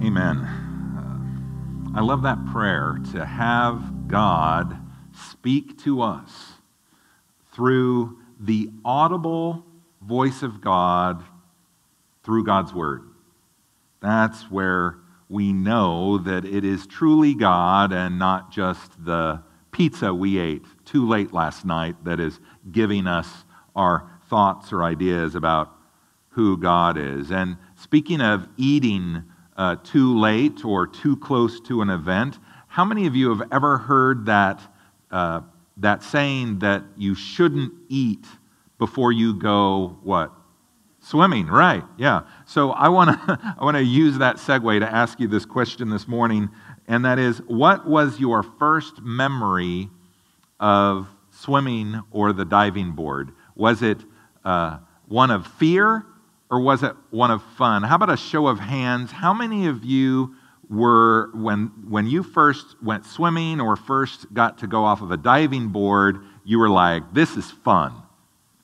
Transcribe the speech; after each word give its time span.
Amen. 0.00 0.38
Uh, 0.96 1.98
I 1.98 2.02
love 2.02 2.22
that 2.22 2.38
prayer 2.52 2.98
to 3.12 3.26
have 3.26 4.06
God 4.06 4.78
speak 5.12 5.76
to 5.82 6.02
us 6.02 6.52
through 7.52 8.16
the 8.38 8.70
audible 8.84 9.64
voice 10.00 10.44
of 10.44 10.60
God 10.60 11.24
through 12.22 12.44
God's 12.44 12.72
Word. 12.72 13.08
That's 14.00 14.48
where 14.48 14.98
we 15.28 15.52
know 15.52 16.18
that 16.18 16.44
it 16.44 16.64
is 16.64 16.86
truly 16.86 17.34
God 17.34 17.92
and 17.92 18.20
not 18.20 18.52
just 18.52 19.04
the 19.04 19.42
pizza 19.72 20.14
we 20.14 20.38
ate 20.38 20.64
too 20.84 21.08
late 21.08 21.32
last 21.32 21.64
night 21.64 21.96
that 22.04 22.20
is 22.20 22.38
giving 22.70 23.08
us 23.08 23.44
our 23.74 24.08
thoughts 24.30 24.72
or 24.72 24.84
ideas 24.84 25.34
about 25.34 25.72
who 26.30 26.56
God 26.56 26.96
is. 26.96 27.32
And 27.32 27.56
speaking 27.74 28.20
of 28.20 28.48
eating 28.56 29.24
uh, 29.58 29.74
too 29.82 30.16
late 30.18 30.64
or 30.64 30.86
too 30.86 31.16
close 31.16 31.60
to 31.60 31.82
an 31.82 31.90
event, 31.90 32.38
how 32.68 32.84
many 32.84 33.06
of 33.06 33.16
you 33.16 33.28
have 33.36 33.46
ever 33.52 33.76
heard 33.76 34.26
that, 34.26 34.62
uh, 35.10 35.40
that 35.78 36.02
saying 36.02 36.60
that 36.60 36.84
you 36.96 37.14
shouldn't 37.14 37.72
eat 37.88 38.24
before 38.78 39.10
you 39.10 39.34
go 39.34 39.98
what? 40.02 40.32
Swimming, 41.00 41.46
right? 41.46 41.84
Yeah. 41.96 42.22
So 42.46 42.70
I 42.70 42.88
want 42.88 43.10
to 43.10 43.54
I 43.58 43.64
want 43.64 43.76
to 43.76 43.82
use 43.82 44.18
that 44.18 44.36
segue 44.36 44.80
to 44.80 44.88
ask 44.88 45.18
you 45.18 45.26
this 45.26 45.44
question 45.44 45.90
this 45.90 46.06
morning, 46.06 46.50
and 46.86 47.04
that 47.04 47.18
is, 47.18 47.38
what 47.46 47.86
was 47.86 48.20
your 48.20 48.42
first 48.42 49.00
memory 49.02 49.88
of 50.60 51.08
swimming 51.30 52.02
or 52.10 52.32
the 52.32 52.44
diving 52.44 52.92
board? 52.92 53.32
Was 53.54 53.82
it 53.82 53.98
uh, 54.44 54.78
one 55.06 55.30
of 55.30 55.46
fear 55.46 56.04
or 56.50 56.60
was 56.60 56.82
it 56.82 56.94
one 57.10 57.30
of 57.30 57.42
fun? 57.56 57.82
How 57.82 57.96
about 57.96 58.10
a 58.10 58.16
show 58.16 58.46
of 58.46 58.58
hands? 58.58 59.10
How 59.10 59.32
many 59.32 59.66
of 59.66 59.84
you 59.84 60.34
were, 60.68 61.30
when, 61.34 61.66
when 61.88 62.06
you 62.06 62.22
first 62.22 62.76
went 62.82 63.06
swimming 63.06 63.60
or 63.60 63.76
first 63.76 64.32
got 64.32 64.58
to 64.58 64.66
go 64.66 64.84
off 64.84 65.02
of 65.02 65.10
a 65.10 65.16
diving 65.16 65.68
board, 65.68 66.18
you 66.44 66.58
were 66.58 66.70
like, 66.70 67.12
this 67.12 67.36
is 67.36 67.50
fun? 67.50 67.92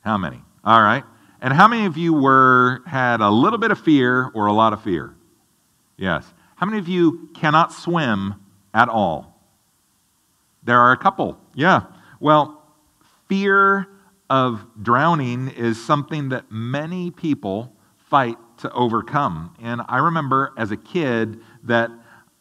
How 0.00 0.16
many? 0.16 0.40
All 0.64 0.82
right. 0.82 1.04
And 1.40 1.52
how 1.52 1.68
many 1.68 1.86
of 1.86 1.96
you 1.96 2.14
were, 2.14 2.82
had 2.86 3.20
a 3.20 3.30
little 3.30 3.58
bit 3.58 3.70
of 3.70 3.78
fear 3.78 4.30
or 4.34 4.46
a 4.46 4.52
lot 4.52 4.72
of 4.72 4.82
fear? 4.82 5.14
Yes. 5.96 6.24
How 6.56 6.66
many 6.66 6.78
of 6.78 6.88
you 6.88 7.28
cannot 7.34 7.72
swim 7.72 8.34
at 8.72 8.88
all? 8.88 9.38
There 10.62 10.78
are 10.78 10.92
a 10.92 10.96
couple. 10.96 11.38
Yeah. 11.54 11.82
Well, 12.20 12.62
fear 13.28 13.88
of 14.30 14.66
drowning 14.82 15.48
is 15.48 15.84
something 15.84 16.30
that 16.30 16.50
many 16.50 17.10
people 17.10 17.74
fight 17.96 18.36
to 18.58 18.70
overcome. 18.72 19.54
And 19.60 19.82
I 19.88 19.98
remember 19.98 20.52
as 20.56 20.70
a 20.70 20.76
kid 20.76 21.40
that 21.64 21.90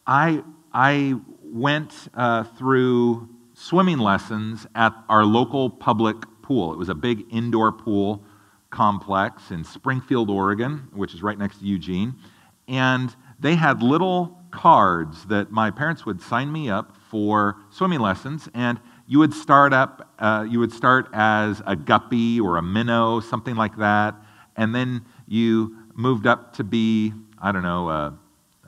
I, 0.06 0.42
I 0.72 1.14
went 1.42 2.08
uh, 2.14 2.44
through 2.44 3.28
swimming 3.54 3.98
lessons 3.98 4.66
at 4.74 4.92
our 5.08 5.24
local 5.24 5.70
public 5.70 6.16
pool. 6.42 6.72
It 6.72 6.78
was 6.78 6.88
a 6.88 6.94
big 6.94 7.24
indoor 7.30 7.72
pool 7.72 8.24
complex 8.70 9.50
in 9.50 9.64
Springfield, 9.64 10.28
Oregon, 10.30 10.88
which 10.92 11.14
is 11.14 11.22
right 11.22 11.38
next 11.38 11.58
to 11.58 11.64
Eugene. 11.64 12.14
And 12.66 13.14
they 13.38 13.54
had 13.54 13.82
little 13.82 14.38
cards 14.50 15.26
that 15.26 15.50
my 15.50 15.70
parents 15.70 16.06
would 16.06 16.20
sign 16.20 16.52
me 16.52 16.70
up 16.70 16.96
for 17.10 17.56
swimming 17.70 18.00
lessons. 18.00 18.48
And 18.54 18.80
you 19.06 19.18
would 19.18 19.34
start 19.34 19.72
up, 19.72 20.14
uh, 20.18 20.46
you 20.48 20.58
would 20.58 20.72
start 20.72 21.08
as 21.12 21.62
a 21.66 21.76
guppy 21.76 22.40
or 22.40 22.56
a 22.56 22.62
minnow, 22.62 23.20
something 23.20 23.54
like 23.54 23.76
that, 23.76 24.14
and 24.56 24.74
then 24.74 25.04
you 25.26 25.76
moved 25.94 26.26
up 26.26 26.54
to 26.54 26.64
be, 26.64 27.12
I 27.38 27.52
don't 27.52 27.62
know, 27.62 27.88
a, 27.88 28.18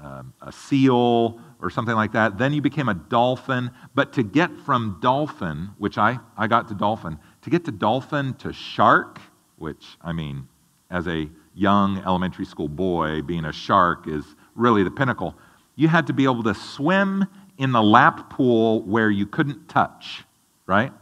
a, 0.00 0.24
a 0.42 0.52
seal 0.52 1.40
or 1.60 1.70
something 1.70 1.94
like 1.94 2.12
that. 2.12 2.38
Then 2.38 2.52
you 2.52 2.60
became 2.60 2.88
a 2.88 2.94
dolphin. 2.94 3.70
But 3.94 4.12
to 4.14 4.22
get 4.22 4.50
from 4.60 4.98
dolphin, 5.00 5.70
which 5.78 5.96
I, 5.98 6.18
I 6.36 6.46
got 6.46 6.68
to 6.68 6.74
dolphin, 6.74 7.18
to 7.42 7.50
get 7.50 7.64
to 7.64 7.72
dolphin 7.72 8.34
to 8.34 8.52
shark, 8.52 9.20
which, 9.56 9.96
I 10.02 10.12
mean, 10.12 10.48
as 10.90 11.08
a 11.08 11.28
young 11.54 11.98
elementary 11.98 12.44
school 12.44 12.68
boy, 12.68 13.22
being 13.22 13.46
a 13.46 13.52
shark 13.52 14.06
is 14.06 14.24
really 14.54 14.82
the 14.82 14.90
pinnacle. 14.90 15.34
You 15.76 15.88
had 15.88 16.06
to 16.08 16.12
be 16.12 16.24
able 16.24 16.42
to 16.42 16.54
swim 16.54 17.26
in 17.58 17.72
the 17.72 17.82
lap 17.82 18.30
pool 18.30 18.82
where 18.82 19.10
you 19.10 19.26
couldn't 19.26 19.68
touch 19.68 20.24
right? 20.66 20.92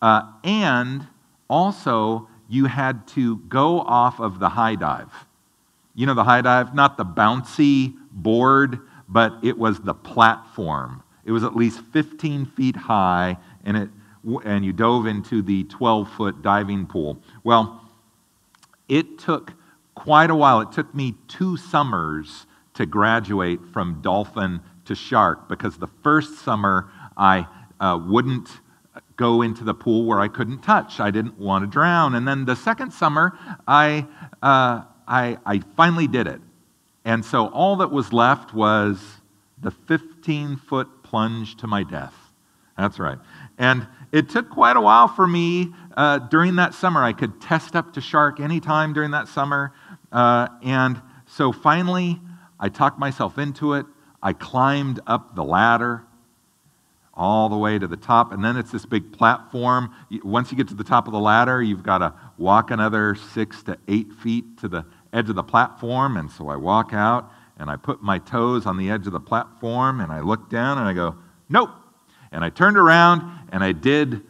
Uh, 0.00 0.32
and 0.42 1.06
also, 1.48 2.28
you 2.48 2.66
had 2.66 3.06
to 3.08 3.38
go 3.48 3.80
off 3.80 4.20
of 4.20 4.38
the 4.38 4.48
high 4.48 4.74
dive. 4.74 5.12
You 5.94 6.06
know 6.06 6.14
the 6.14 6.24
high 6.24 6.40
dive? 6.40 6.74
Not 6.74 6.96
the 6.96 7.04
bouncy 7.04 7.94
board, 8.10 8.80
but 9.08 9.34
it 9.42 9.58
was 9.58 9.80
the 9.80 9.94
platform. 9.94 11.02
It 11.24 11.32
was 11.32 11.44
at 11.44 11.54
least 11.54 11.80
15 11.92 12.46
feet 12.46 12.76
high, 12.76 13.36
and, 13.64 13.76
it, 13.76 13.90
and 14.44 14.64
you 14.64 14.72
dove 14.72 15.06
into 15.06 15.42
the 15.42 15.64
12 15.64 16.10
foot 16.12 16.42
diving 16.42 16.86
pool. 16.86 17.18
Well, 17.44 17.82
it 18.88 19.18
took 19.18 19.52
quite 19.94 20.30
a 20.30 20.34
while. 20.34 20.60
It 20.60 20.72
took 20.72 20.94
me 20.94 21.14
two 21.28 21.56
summers 21.56 22.46
to 22.74 22.86
graduate 22.86 23.60
from 23.72 24.00
dolphin 24.00 24.60
to 24.86 24.94
shark 24.94 25.48
because 25.48 25.78
the 25.78 25.88
first 26.02 26.38
summer 26.38 26.90
I 27.16 27.46
uh, 27.78 28.00
wouldn't 28.04 28.48
go 29.22 29.40
into 29.42 29.62
the 29.62 29.72
pool 29.72 30.04
where 30.04 30.18
I 30.18 30.26
couldn't 30.26 30.62
touch. 30.62 30.98
I 30.98 31.12
didn't 31.12 31.38
want 31.38 31.62
to 31.62 31.70
drown. 31.70 32.16
And 32.16 32.26
then 32.26 32.44
the 32.44 32.56
second 32.56 32.90
summer, 32.92 33.38
I, 33.68 34.04
uh, 34.42 34.82
I, 35.06 35.38
I 35.46 35.60
finally 35.76 36.08
did 36.08 36.26
it. 36.26 36.40
And 37.04 37.24
so 37.24 37.46
all 37.46 37.76
that 37.76 37.92
was 37.92 38.12
left 38.12 38.52
was 38.52 39.00
the 39.60 39.70
15 39.70 40.56
foot 40.56 41.04
plunge 41.04 41.56
to 41.58 41.68
my 41.68 41.84
death. 41.84 42.14
That's 42.76 42.98
right. 42.98 43.18
And 43.58 43.86
it 44.10 44.28
took 44.28 44.50
quite 44.50 44.76
a 44.76 44.80
while 44.80 45.06
for 45.06 45.28
me 45.28 45.72
uh, 45.96 46.18
during 46.18 46.56
that 46.56 46.74
summer. 46.74 47.04
I 47.04 47.12
could 47.12 47.40
test 47.40 47.76
up 47.76 47.92
to 47.92 48.00
shark 48.00 48.40
anytime 48.40 48.92
during 48.92 49.12
that 49.12 49.28
summer. 49.28 49.72
Uh, 50.10 50.48
and 50.64 51.00
so 51.26 51.52
finally, 51.52 52.20
I 52.58 52.70
talked 52.70 52.98
myself 52.98 53.38
into 53.38 53.74
it. 53.74 53.86
I 54.20 54.32
climbed 54.32 54.98
up 55.06 55.36
the 55.36 55.44
ladder 55.44 56.02
all 57.14 57.48
the 57.48 57.56
way 57.56 57.78
to 57.78 57.86
the 57.86 57.96
top. 57.96 58.32
And 58.32 58.44
then 58.44 58.56
it's 58.56 58.70
this 58.70 58.86
big 58.86 59.12
platform. 59.12 59.94
Once 60.22 60.50
you 60.50 60.56
get 60.56 60.68
to 60.68 60.74
the 60.74 60.84
top 60.84 61.06
of 61.06 61.12
the 61.12 61.20
ladder, 61.20 61.62
you've 61.62 61.82
got 61.82 61.98
to 61.98 62.14
walk 62.38 62.70
another 62.70 63.14
six 63.14 63.62
to 63.64 63.78
eight 63.88 64.12
feet 64.14 64.58
to 64.58 64.68
the 64.68 64.84
edge 65.12 65.28
of 65.28 65.34
the 65.34 65.42
platform. 65.42 66.16
And 66.16 66.30
so 66.30 66.48
I 66.48 66.56
walk 66.56 66.92
out 66.92 67.30
and 67.58 67.70
I 67.70 67.76
put 67.76 68.02
my 68.02 68.18
toes 68.18 68.66
on 68.66 68.78
the 68.78 68.90
edge 68.90 69.06
of 69.06 69.12
the 69.12 69.20
platform 69.20 70.00
and 70.00 70.10
I 70.10 70.20
look 70.20 70.48
down 70.48 70.78
and 70.78 70.88
I 70.88 70.94
go, 70.94 71.16
nope. 71.48 71.70
And 72.30 72.42
I 72.42 72.48
turned 72.48 72.78
around 72.78 73.48
and 73.52 73.62
I 73.62 73.72
did 73.72 74.22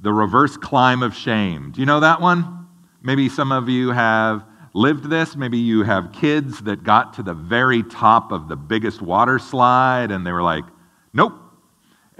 the 0.00 0.12
reverse 0.12 0.56
climb 0.56 1.02
of 1.02 1.14
shame. 1.14 1.72
Do 1.72 1.80
you 1.80 1.86
know 1.86 2.00
that 2.00 2.20
one? 2.20 2.66
Maybe 3.02 3.28
some 3.28 3.52
of 3.52 3.68
you 3.68 3.90
have 3.90 4.44
lived 4.72 5.10
this. 5.10 5.36
Maybe 5.36 5.58
you 5.58 5.82
have 5.82 6.12
kids 6.12 6.62
that 6.62 6.82
got 6.82 7.14
to 7.14 7.22
the 7.22 7.34
very 7.34 7.82
top 7.82 8.32
of 8.32 8.48
the 8.48 8.56
biggest 8.56 9.02
water 9.02 9.38
slide 9.38 10.10
and 10.10 10.26
they 10.26 10.32
were 10.32 10.42
like, 10.42 10.64
nope, 11.12 11.34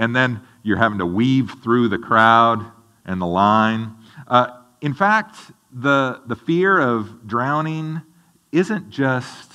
and 0.00 0.16
then 0.16 0.40
you're 0.62 0.78
having 0.78 0.98
to 0.98 1.06
weave 1.06 1.52
through 1.62 1.88
the 1.88 1.98
crowd 1.98 2.64
and 3.04 3.20
the 3.20 3.26
line. 3.26 3.94
Uh, 4.26 4.48
in 4.80 4.94
fact, 4.94 5.36
the, 5.70 6.22
the 6.26 6.34
fear 6.34 6.80
of 6.80 7.28
drowning 7.28 8.00
isn't 8.50 8.88
just 8.88 9.52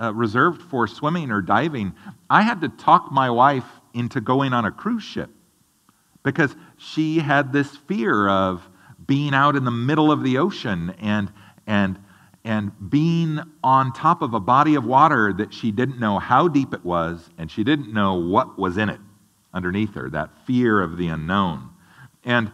uh, 0.00 0.12
reserved 0.12 0.60
for 0.62 0.88
swimming 0.88 1.30
or 1.30 1.40
diving. 1.40 1.94
I 2.28 2.42
had 2.42 2.60
to 2.62 2.68
talk 2.68 3.12
my 3.12 3.30
wife 3.30 3.64
into 3.94 4.20
going 4.20 4.52
on 4.52 4.64
a 4.64 4.72
cruise 4.72 5.04
ship 5.04 5.30
because 6.24 6.56
she 6.76 7.20
had 7.20 7.52
this 7.52 7.76
fear 7.76 8.28
of 8.28 8.68
being 9.06 9.32
out 9.32 9.54
in 9.54 9.64
the 9.64 9.70
middle 9.70 10.10
of 10.10 10.24
the 10.24 10.38
ocean 10.38 10.92
and, 10.98 11.32
and, 11.68 12.00
and 12.42 12.72
being 12.90 13.38
on 13.62 13.92
top 13.92 14.22
of 14.22 14.34
a 14.34 14.40
body 14.40 14.74
of 14.74 14.84
water 14.84 15.32
that 15.32 15.54
she 15.54 15.70
didn't 15.70 16.00
know 16.00 16.18
how 16.18 16.48
deep 16.48 16.74
it 16.74 16.84
was 16.84 17.30
and 17.38 17.48
she 17.48 17.62
didn't 17.62 17.92
know 17.92 18.14
what 18.14 18.58
was 18.58 18.76
in 18.76 18.88
it 18.88 18.98
underneath 19.54 19.94
her, 19.94 20.10
that 20.10 20.30
fear 20.46 20.82
of 20.82 20.98
the 20.98 21.08
unknown. 21.08 21.70
And 22.24 22.50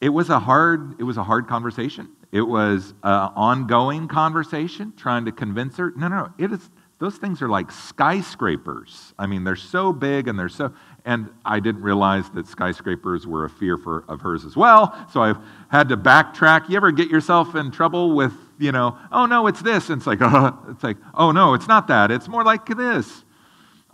it 0.00 0.10
was 0.10 0.30
a 0.30 0.38
hard, 0.38 0.98
it 1.00 1.02
was 1.02 1.16
a 1.16 1.24
hard 1.24 1.48
conversation. 1.48 2.08
It 2.30 2.42
was 2.42 2.94
an 3.02 3.32
ongoing 3.34 4.06
conversation, 4.06 4.92
trying 4.96 5.24
to 5.24 5.32
convince 5.32 5.76
her. 5.78 5.92
No, 5.96 6.08
no, 6.08 6.16
no. 6.16 6.32
It 6.38 6.52
is, 6.52 6.70
those 6.98 7.16
things 7.16 7.40
are 7.42 7.48
like 7.48 7.70
skyscrapers. 7.70 9.14
I 9.18 9.26
mean, 9.26 9.44
they're 9.44 9.56
so 9.56 9.92
big 9.92 10.28
and 10.28 10.38
they're 10.38 10.48
so. 10.48 10.72
And 11.04 11.30
I 11.44 11.58
didn't 11.60 11.82
realize 11.82 12.28
that 12.30 12.46
skyscrapers 12.46 13.26
were 13.26 13.44
a 13.44 13.50
fear 13.50 13.78
for, 13.78 14.04
of 14.08 14.20
hers 14.20 14.44
as 14.44 14.56
well. 14.56 14.94
So 15.12 15.22
I've 15.22 15.38
had 15.68 15.88
to 15.88 15.96
backtrack. 15.96 16.68
You 16.68 16.76
ever 16.76 16.90
get 16.90 17.08
yourself 17.08 17.54
in 17.54 17.70
trouble 17.70 18.14
with, 18.14 18.32
you 18.58 18.72
know, 18.72 18.98
oh 19.10 19.24
no, 19.24 19.46
it's 19.46 19.62
this. 19.62 19.88
And 19.88 20.00
it's 20.00 20.06
like, 20.06 20.20
uh, 20.20 20.52
it's 20.68 20.82
like, 20.82 20.98
oh 21.14 21.30
no, 21.30 21.54
it's 21.54 21.68
not 21.68 21.86
that. 21.88 22.10
It's 22.10 22.28
more 22.28 22.44
like 22.44 22.66
this. 22.66 23.24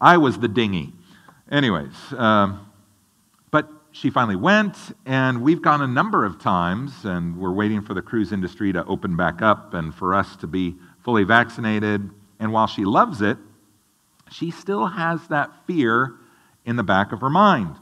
I 0.01 0.17
was 0.17 0.39
the 0.39 0.49
dinghy. 0.49 0.93
Anyways, 1.55 1.95
um, 2.19 2.69
but 3.53 3.71
she 3.93 4.11
finally 4.11 4.35
went, 4.35 4.77
and 5.07 5.41
we've 5.41 5.63
gone 5.63 5.83
a 5.83 5.87
number 5.87 6.25
of 6.25 6.41
times, 6.41 7.05
and 7.05 7.39
we're 7.39 7.53
waiting 7.53 7.81
for 7.81 7.95
the 7.95 8.03
cruise 8.03 8.33
industry 8.33 8.73
to 8.73 8.85
open 8.87 9.15
back 9.15 9.41
up 9.41 9.73
and 9.73 9.95
for 9.95 10.15
us 10.15 10.35
to 10.39 10.49
be 10.49 10.75
fully 11.05 11.23
vaccinated. 11.23 12.11
And 12.41 12.53
while 12.53 12.67
she 12.67 12.85
loves 12.85 13.23
it, 13.23 13.39
she 14.33 14.51
still 14.51 14.89
has 14.89 15.29
that 15.29 15.53
fear 15.65 16.15
in 16.65 16.75
the 16.75 16.83
back 16.83 17.13
of 17.13 17.21
her 17.21 17.31
mind. 17.31 17.77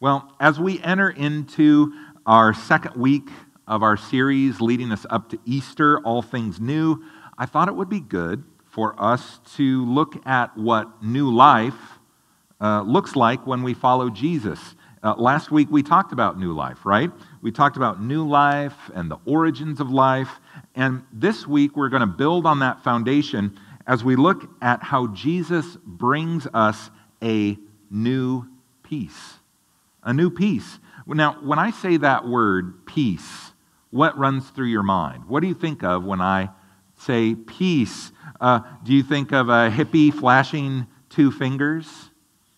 Well, 0.00 0.34
as 0.40 0.58
we 0.58 0.82
enter 0.82 1.08
into 1.08 1.92
our 2.26 2.52
second 2.52 2.96
week 2.96 3.28
of 3.68 3.84
our 3.84 3.96
series 3.96 4.60
leading 4.60 4.90
us 4.90 5.06
up 5.10 5.30
to 5.30 5.38
Easter, 5.44 6.00
All 6.00 6.22
Things 6.22 6.58
New, 6.58 7.04
I 7.38 7.46
thought 7.46 7.68
it 7.68 7.76
would 7.76 7.88
be 7.88 8.00
good 8.00 8.42
for 8.64 9.00
us 9.00 9.38
to 9.54 9.84
look 9.86 10.26
at 10.26 10.56
what 10.58 11.04
new 11.04 11.32
life 11.32 11.95
uh, 12.60 12.82
looks 12.82 13.16
like 13.16 13.46
when 13.46 13.62
we 13.62 13.74
follow 13.74 14.10
Jesus. 14.10 14.74
Uh, 15.02 15.14
last 15.16 15.50
week 15.50 15.68
we 15.70 15.82
talked 15.82 16.12
about 16.12 16.38
new 16.38 16.52
life, 16.52 16.84
right? 16.84 17.10
We 17.42 17.52
talked 17.52 17.76
about 17.76 18.02
new 18.02 18.26
life 18.26 18.74
and 18.94 19.10
the 19.10 19.18
origins 19.24 19.78
of 19.80 19.90
life. 19.90 20.40
And 20.74 21.04
this 21.12 21.46
week 21.46 21.76
we're 21.76 21.90
going 21.90 22.00
to 22.00 22.06
build 22.06 22.46
on 22.46 22.60
that 22.60 22.82
foundation 22.82 23.58
as 23.86 24.02
we 24.02 24.16
look 24.16 24.50
at 24.60 24.82
how 24.82 25.06
Jesus 25.08 25.76
brings 25.84 26.48
us 26.52 26.90
a 27.22 27.56
new 27.90 28.46
peace. 28.82 29.34
A 30.02 30.12
new 30.12 30.30
peace. 30.30 30.78
Now, 31.06 31.38
when 31.40 31.58
I 31.58 31.70
say 31.70 31.98
that 31.98 32.26
word, 32.26 32.84
peace, 32.86 33.52
what 33.90 34.18
runs 34.18 34.48
through 34.50 34.66
your 34.66 34.82
mind? 34.82 35.26
What 35.26 35.40
do 35.40 35.46
you 35.46 35.54
think 35.54 35.84
of 35.84 36.04
when 36.04 36.20
I 36.20 36.50
say 36.98 37.34
peace? 37.34 38.10
Uh, 38.40 38.60
do 38.82 38.92
you 38.92 39.02
think 39.02 39.32
of 39.32 39.48
a 39.48 39.70
hippie 39.70 40.12
flashing 40.12 40.86
two 41.10 41.30
fingers? 41.30 42.05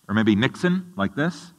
Or 0.09 0.15
maybe 0.15 0.35
Nixon, 0.35 0.91
like 0.97 1.15
this? 1.15 1.53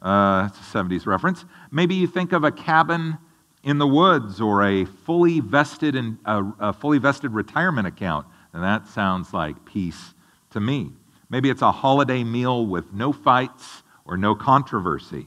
Uh, 0.00 0.48
it's 0.48 0.58
a 0.58 0.78
70s 0.78 1.06
reference. 1.06 1.44
Maybe 1.72 1.96
you 1.96 2.06
think 2.06 2.32
of 2.32 2.44
a 2.44 2.52
cabin 2.52 3.18
in 3.64 3.78
the 3.78 3.86
woods 3.86 4.40
or 4.40 4.62
a 4.62 4.84
fully 4.84 5.40
vested, 5.40 5.96
in, 5.96 6.16
a, 6.24 6.44
a 6.60 6.72
fully 6.72 6.98
vested 6.98 7.32
retirement 7.32 7.88
account. 7.88 8.26
And 8.52 8.62
that 8.62 8.86
sounds 8.86 9.34
like 9.34 9.64
peace 9.64 10.14
to 10.50 10.60
me. 10.60 10.92
Maybe 11.28 11.50
it's 11.50 11.62
a 11.62 11.72
holiday 11.72 12.22
meal 12.22 12.64
with 12.64 12.92
no 12.92 13.12
fights 13.12 13.82
or 14.04 14.16
no 14.16 14.36
controversy. 14.36 15.26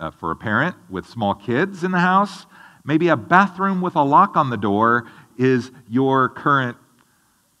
Uh, 0.00 0.10
for 0.10 0.32
a 0.32 0.36
parent 0.36 0.74
with 0.90 1.06
small 1.06 1.34
kids 1.34 1.84
in 1.84 1.92
the 1.92 2.00
house, 2.00 2.46
maybe 2.84 3.06
a 3.06 3.16
bathroom 3.16 3.80
with 3.80 3.94
a 3.94 4.02
lock 4.02 4.36
on 4.36 4.50
the 4.50 4.56
door 4.56 5.06
is 5.38 5.70
your 5.88 6.28
current 6.28 6.76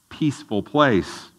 peaceful 0.08 0.64
place. 0.64 1.30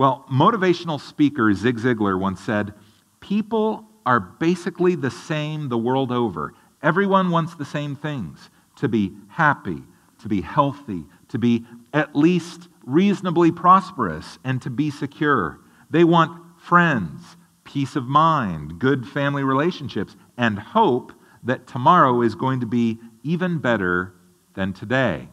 Well, 0.00 0.24
motivational 0.32 0.98
speaker 0.98 1.52
Zig 1.52 1.76
Ziglar 1.76 2.18
once 2.18 2.40
said, 2.40 2.72
People 3.20 3.84
are 4.06 4.18
basically 4.18 4.94
the 4.94 5.10
same 5.10 5.68
the 5.68 5.76
world 5.76 6.10
over. 6.10 6.54
Everyone 6.82 7.28
wants 7.28 7.54
the 7.54 7.66
same 7.66 7.94
things 7.94 8.48
to 8.76 8.88
be 8.88 9.12
happy, 9.28 9.82
to 10.20 10.26
be 10.26 10.40
healthy, 10.40 11.04
to 11.28 11.36
be 11.36 11.66
at 11.92 12.16
least 12.16 12.68
reasonably 12.86 13.52
prosperous, 13.52 14.38
and 14.42 14.62
to 14.62 14.70
be 14.70 14.90
secure. 14.90 15.60
They 15.90 16.04
want 16.04 16.58
friends, 16.58 17.36
peace 17.64 17.94
of 17.94 18.06
mind, 18.06 18.78
good 18.78 19.06
family 19.06 19.44
relationships, 19.44 20.16
and 20.38 20.58
hope 20.58 21.12
that 21.42 21.66
tomorrow 21.66 22.22
is 22.22 22.34
going 22.34 22.60
to 22.60 22.66
be 22.66 22.98
even 23.22 23.58
better 23.58 24.14
than 24.54 24.72
today. 24.72 25.28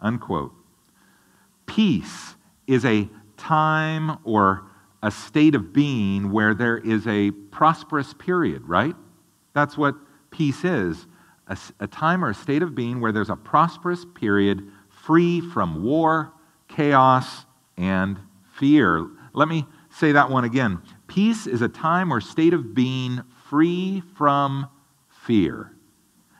Unquote. 0.00 0.54
Peace 1.66 2.34
is 2.66 2.84
a 2.84 3.08
time 3.38 4.18
or 4.24 4.64
a 5.02 5.10
state 5.10 5.54
of 5.54 5.72
being 5.72 6.30
where 6.30 6.54
there 6.54 6.76
is 6.76 7.06
a 7.06 7.30
prosperous 7.30 8.12
period, 8.14 8.68
right? 8.68 8.94
That's 9.54 9.78
what 9.78 9.94
peace 10.30 10.64
is 10.64 11.06
a, 11.48 11.56
a, 11.80 11.86
time 11.86 12.24
or 12.24 12.30
a 12.30 12.34
state 12.34 12.62
of 12.62 12.74
being 12.74 13.00
where 13.00 13.12
there's 13.12 13.30
a 13.30 13.36
prosperous 13.36 14.04
period 14.14 14.70
free 14.88 15.40
from 15.40 15.82
war, 15.82 16.32
chaos, 16.68 17.46
and 17.76 18.18
fear. 18.56 19.08
Let 19.32 19.48
me 19.48 19.66
say 19.90 20.12
that 20.12 20.30
one 20.30 20.44
again. 20.44 20.82
Peace 21.06 21.46
is 21.46 21.62
a 21.62 21.68
time 21.68 22.12
or 22.12 22.20
state 22.20 22.52
of 22.52 22.74
being 22.74 23.22
free 23.48 24.02
from 24.16 24.68
fear. 25.24 25.72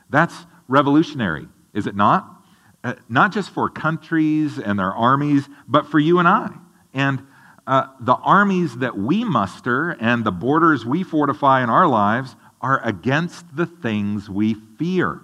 That's 0.09 0.45
revolutionary, 0.67 1.47
is 1.73 1.87
it 1.87 1.95
not? 1.95 2.35
Uh, 2.83 2.93
not 3.09 3.33
just 3.33 3.49
for 3.49 3.69
countries 3.69 4.57
and 4.57 4.79
their 4.79 4.93
armies, 4.93 5.49
but 5.67 5.87
for 5.87 5.99
you 5.99 6.19
and 6.19 6.27
I. 6.27 6.49
And 6.93 7.25
uh, 7.67 7.87
the 7.99 8.15
armies 8.15 8.77
that 8.77 8.97
we 8.97 9.23
muster 9.23 9.91
and 9.99 10.23
the 10.23 10.31
borders 10.31 10.85
we 10.85 11.03
fortify 11.03 11.61
in 11.63 11.69
our 11.69 11.87
lives 11.87 12.35
are 12.61 12.83
against 12.83 13.55
the 13.55 13.65
things 13.65 14.29
we 14.29 14.55
fear. 14.77 15.21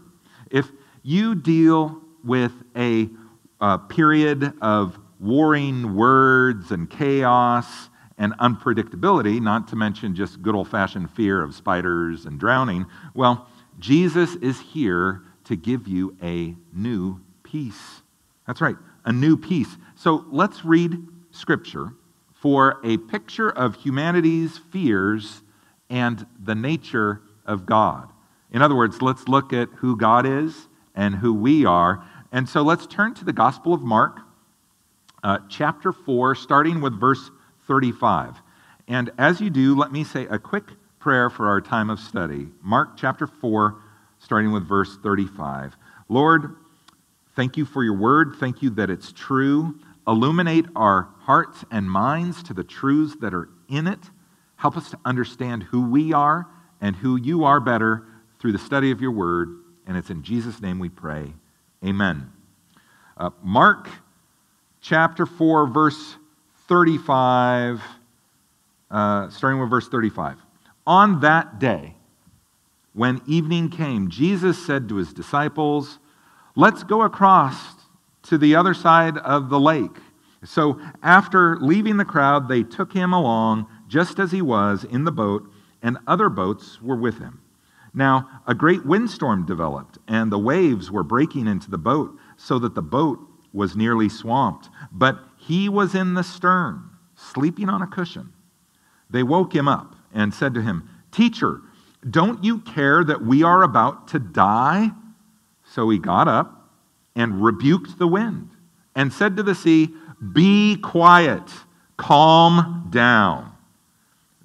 If 0.51 0.69
you 1.01 1.35
deal 1.35 2.01
with 2.23 2.51
a, 2.75 3.09
a 3.59 3.79
period 3.79 4.53
of 4.61 4.97
warring 5.19 5.95
words 5.95 6.71
and 6.71 6.89
chaos 6.89 7.89
and 8.17 8.33
unpredictability, 8.37 9.41
not 9.41 9.67
to 9.69 9.75
mention 9.75 10.15
just 10.15 10.41
good 10.41 10.55
old 10.55 10.69
fashioned 10.69 11.11
fear 11.11 11.41
of 11.41 11.53
spiders 11.53 12.25
and 12.25 12.39
drowning, 12.39 12.85
well, 13.13 13.47
Jesus 13.79 14.35
is 14.35 14.59
here 14.59 15.23
to 15.45 15.55
give 15.55 15.87
you 15.87 16.15
a 16.21 16.55
new 16.73 17.19
peace. 17.43 18.01
That's 18.47 18.61
right, 18.61 18.75
a 19.03 19.11
new 19.11 19.35
peace. 19.35 19.77
So 19.95 20.25
let's 20.29 20.63
read 20.63 21.07
Scripture 21.35 21.93
for 22.33 22.79
a 22.83 22.97
picture 22.97 23.49
of 23.49 23.75
humanity's 23.75 24.57
fears 24.71 25.41
and 25.89 26.25
the 26.39 26.55
nature 26.55 27.21
of 27.45 27.65
God. 27.65 28.09
In 28.51 28.61
other 28.61 28.75
words, 28.75 29.01
let's 29.01 29.27
look 29.27 29.51
at 29.51 29.69
who 29.77 29.97
God 29.97 30.25
is 30.25 30.67
and 30.95 31.15
who 31.15 31.33
we 31.33 31.65
are. 31.65 32.03
And 32.31 32.47
so 32.47 32.61
let's 32.61 32.87
turn 32.87 33.13
to 33.15 33.25
the 33.25 33.33
Gospel 33.33 33.73
of 33.73 33.81
Mark, 33.81 34.19
uh, 35.23 35.39
chapter 35.49 35.91
4, 35.91 36.35
starting 36.35 36.81
with 36.81 36.99
verse 36.99 37.31
35. 37.67 38.35
And 38.87 39.11
as 39.17 39.41
you 39.41 39.49
do, 39.49 39.75
let 39.75 39.91
me 39.91 40.03
say 40.03 40.25
a 40.27 40.37
quick 40.37 40.65
prayer 40.99 41.29
for 41.29 41.47
our 41.47 41.61
time 41.61 41.89
of 41.89 41.99
study. 41.99 42.47
Mark 42.61 42.97
chapter 42.97 43.27
4, 43.27 43.75
starting 44.19 44.51
with 44.51 44.67
verse 44.67 44.97
35. 45.01 45.75
Lord, 46.09 46.55
thank 47.35 47.57
you 47.57 47.65
for 47.65 47.83
your 47.83 47.97
word. 47.97 48.35
Thank 48.39 48.61
you 48.61 48.69
that 48.71 48.89
it's 48.89 49.11
true. 49.11 49.79
Illuminate 50.07 50.65
our 50.75 51.09
hearts 51.21 51.65
and 51.71 51.89
minds 51.89 52.43
to 52.43 52.53
the 52.53 52.63
truths 52.63 53.15
that 53.21 53.33
are 53.33 53.49
in 53.67 53.87
it. 53.87 53.99
Help 54.57 54.77
us 54.77 54.89
to 54.91 54.99
understand 55.03 55.63
who 55.63 55.89
we 55.89 56.13
are 56.13 56.47
and 56.81 56.95
who 56.95 57.15
you 57.15 57.43
are 57.43 57.59
better 57.59 58.05
through 58.39 58.51
the 58.51 58.59
study 58.59 58.91
of 58.91 59.01
your 59.01 59.11
word. 59.11 59.49
And 59.87 59.97
it's 59.97 60.09
in 60.09 60.23
Jesus' 60.23 60.61
name 60.61 60.79
we 60.79 60.89
pray. 60.89 61.33
Amen. 61.83 62.31
Uh, 63.17 63.31
Mark 63.43 63.89
chapter 64.81 65.25
4, 65.25 65.67
verse 65.67 66.17
35, 66.67 67.81
uh, 68.91 69.29
starting 69.29 69.59
with 69.59 69.69
verse 69.69 69.87
35. 69.87 70.37
On 70.85 71.19
that 71.21 71.59
day, 71.59 71.95
when 72.93 73.21
evening 73.27 73.69
came, 73.69 74.09
Jesus 74.09 74.63
said 74.63 74.87
to 74.89 74.95
his 74.95 75.11
disciples, 75.11 75.99
Let's 76.55 76.83
go 76.83 77.01
across 77.01 77.74
to 78.25 78.37
the 78.37 78.55
other 78.55 78.73
side 78.73 79.17
of 79.19 79.49
the 79.49 79.59
lake. 79.59 79.97
So 80.43 80.79
after 81.01 81.57
leaving 81.59 81.97
the 81.97 82.05
crowd, 82.05 82.47
they 82.47 82.63
took 82.63 82.93
him 82.93 83.13
along 83.13 83.67
just 83.87 84.19
as 84.19 84.31
he 84.31 84.41
was 84.41 84.83
in 84.83 85.03
the 85.03 85.11
boat, 85.11 85.49
and 85.81 85.97
other 86.07 86.29
boats 86.29 86.81
were 86.81 86.95
with 86.95 87.19
him. 87.19 87.41
Now, 87.93 88.41
a 88.45 88.53
great 88.53 88.85
windstorm 88.85 89.45
developed, 89.45 89.97
and 90.07 90.31
the 90.31 90.39
waves 90.39 90.91
were 90.91 91.03
breaking 91.03 91.47
into 91.47 91.71
the 91.71 91.77
boat, 91.77 92.17
so 92.35 92.59
that 92.59 92.75
the 92.75 92.81
boat 92.81 93.19
was 93.53 93.75
nearly 93.75 94.09
swamped. 94.09 94.69
But 94.91 95.19
he 95.37 95.69
was 95.69 95.95
in 95.95 96.13
the 96.13 96.23
stern, 96.23 96.89
sleeping 97.15 97.69
on 97.69 97.81
a 97.81 97.87
cushion. 97.87 98.33
They 99.09 99.23
woke 99.23 99.55
him 99.55 99.67
up 99.67 99.95
and 100.13 100.33
said 100.33 100.53
to 100.55 100.61
him, 100.61 100.89
Teacher, 101.11 101.61
don't 102.09 102.43
you 102.43 102.59
care 102.59 103.03
that 103.03 103.23
we 103.23 103.43
are 103.43 103.63
about 103.63 104.09
to 104.09 104.19
die? 104.19 104.91
So 105.63 105.89
he 105.89 105.97
got 105.97 106.27
up 106.27 106.54
and 107.15 107.43
rebuked 107.43 107.97
the 107.97 108.07
wind 108.07 108.49
and 108.95 109.11
said 109.11 109.37
to 109.37 109.43
the 109.43 109.55
sea, 109.55 109.93
Be 110.33 110.77
quiet, 110.77 111.49
calm 111.97 112.87
down. 112.89 113.51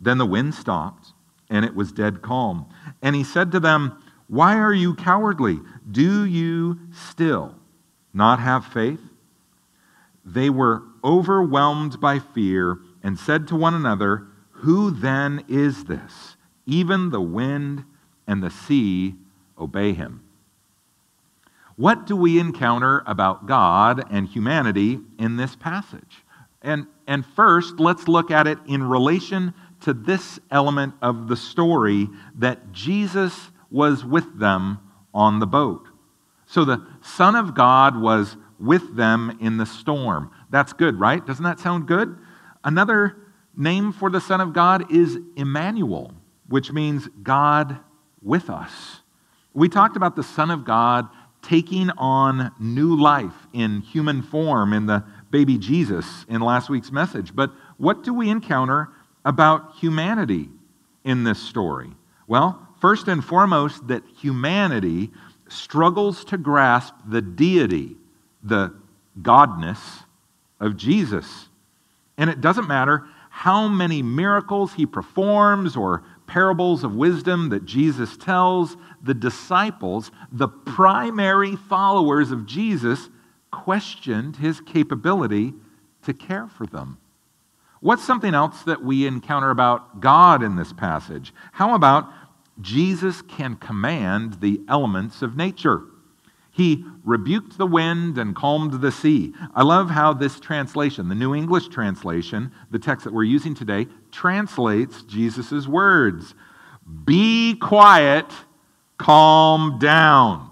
Then 0.01 0.19
the 0.19 0.27
wind 0.27 0.55
stopped, 0.55 1.13
and 1.49 1.65
it 1.65 1.75
was 1.75 1.93
dead 1.93 2.23
calm. 2.23 2.67
And 3.03 3.15
he 3.15 3.25
said 3.25 3.53
to 3.53 3.61
them, 3.61 4.03
Why 4.29 4.57
are 4.57 4.75
you 4.75 4.95
cowardly? 4.95 5.61
Do 5.91 6.25
you 6.25 6.79
still 6.93 7.55
not 8.15 8.41
have 8.41 8.65
faith? 8.65 9.01
They 10.25 10.51
were 10.51 10.83
overwhelmed 11.03 12.01
by 12.01 12.19
fear 12.19 12.79
and 13.03 13.19
said 13.19 13.49
to 13.49 13.57
one 13.57 13.75
another, 13.75 14.27
Who 14.51 14.91
then 14.91 15.45
is 15.49 15.85
this? 15.85 16.37
Even 16.67 17.11
the 17.11 17.21
wind 17.21 17.85
and 18.27 18.43
the 18.43 18.51
sea 18.51 19.15
obey 19.59 19.93
him. 19.93 20.23
What 21.81 22.07
do 22.07 22.15
we 22.15 22.39
encounter 22.39 23.03
about 23.07 23.47
God 23.47 24.05
and 24.11 24.29
humanity 24.29 25.01
in 25.19 25.39
this 25.39 25.57
passage? 25.57 26.27
And, 26.61 26.87
and 27.07 27.25
first, 27.25 27.81
let's 27.81 28.07
look 28.07 28.31
at 28.31 28.47
it 28.47 28.59
in 28.67 28.83
relation 28.83 29.55
to 29.81 29.95
this 29.95 30.39
element 30.51 30.93
of 31.01 31.27
the 31.27 31.39
story 31.39 32.11
that 32.35 32.71
Jesus 32.71 33.51
was 33.71 34.05
with 34.05 34.39
them 34.39 34.79
on 35.15 35.39
the 35.39 35.47
boat. 35.47 35.89
So 36.45 36.67
the 36.67 36.87
Son 37.01 37.35
of 37.35 37.55
God 37.55 37.99
was 37.99 38.37
with 38.59 38.95
them 38.95 39.39
in 39.41 39.57
the 39.57 39.65
storm. 39.65 40.31
That's 40.51 40.75
good, 40.75 41.01
right? 41.01 41.27
Doesn't 41.27 41.45
that 41.45 41.61
sound 41.61 41.89
good? 41.89 42.15
Another 42.63 43.17
name 43.57 43.95
for 43.95 44.11
the 44.11 44.21
Son 44.21 44.43
of 44.43 44.53
God 44.53 44.93
is 44.93 45.17
Emmanuel, 45.35 46.13
which 46.47 46.73
means 46.73 47.09
God 47.23 47.79
with 48.21 48.51
us. 48.51 49.01
We 49.55 49.71
talked 49.71 49.97
about 49.97 50.15
the 50.15 50.23
Son 50.23 50.51
of 50.51 50.67
God 50.67 51.09
taking 51.43 51.91
on 51.91 52.53
new 52.59 53.01
life 53.01 53.35
in 53.53 53.81
human 53.81 54.23
form 54.23 54.73
in 54.73 54.87
the 54.87 55.05
baby 55.31 55.59
Jesus 55.59 56.25
in 56.29 56.41
last 56.41 56.69
week's 56.69 56.93
message. 56.93 57.35
But 57.35 57.53
what 57.79 58.03
do 58.03 58.13
we 58.13 58.29
encounter 58.31 58.89
about 59.25 59.75
humanity 59.77 60.49
in 61.05 61.25
this 61.25 61.41
story? 61.41 61.93
Well, 62.27 62.69
first 62.81 63.09
and 63.09 63.25
foremost, 63.25 63.89
that 63.89 64.03
humanity 64.21 65.11
struggles 65.49 66.25
to 66.27 66.39
grasp 66.39 66.95
the 67.07 67.23
deity, 67.23 67.97
the 68.43 68.75
godness 69.21 70.05
of 70.61 70.77
Jesus. 70.77 71.49
And 72.17 72.31
it 72.31 72.41
doesn't 72.41 72.69
matter 72.69 73.05
how 73.31 73.69
many 73.69 74.03
miracles 74.03 74.75
he 74.75 74.85
performs 74.85 75.77
or 75.77 76.03
parables 76.31 76.85
of 76.85 76.95
wisdom 76.95 77.49
that 77.49 77.65
Jesus 77.65 78.17
tells, 78.17 78.77
the 79.03 79.15
disciples, 79.15 80.13
the 80.31 80.47
primary 80.47 81.57
followers 81.57 82.31
of 82.31 82.47
Jesus, 82.47 83.09
questioned 83.51 84.37
his 84.37 84.61
capability 84.61 85.53
to 86.03 86.15
care 86.15 86.47
for 86.47 86.67
them. 86.67 86.99
What's 87.81 88.05
something 88.05 88.33
else 88.33 88.63
that 88.63 88.85
we 88.85 89.09
encounter 89.09 89.51
about 89.51 90.01
God 90.01 90.45
in 90.45 90.55
this 90.55 90.73
passage? 90.73 91.35
How 91.51 91.75
about 91.75 92.09
Jesus 92.61 93.23
can 93.23 93.57
command 93.57 94.35
the 94.35 94.61
elements 94.69 95.23
of 95.23 95.37
nature? 95.37 95.83
He 96.61 96.85
rebuked 97.05 97.57
the 97.57 97.67
wind 97.67 98.19
and 98.19 98.37
calmed 98.37 98.83
the 98.83 98.93
sea. 98.93 99.33
I 99.55 99.63
love 99.63 99.89
how 99.89 100.13
this 100.13 100.39
translation, 100.39 101.09
the 101.09 101.15
New 101.15 101.35
English 101.35 101.69
translation, 101.69 102.53
the 102.71 102.79
text 102.79 103.05
that 103.05 103.15
we're 103.15 103.25
using 103.25 103.55
today, 103.55 103.87
translates 104.13 105.01
Jesus' 105.05 105.67
words 105.67 106.35
Be 107.07 107.55
quiet, 107.55 108.27
calm 108.99 109.79
down. 109.79 110.51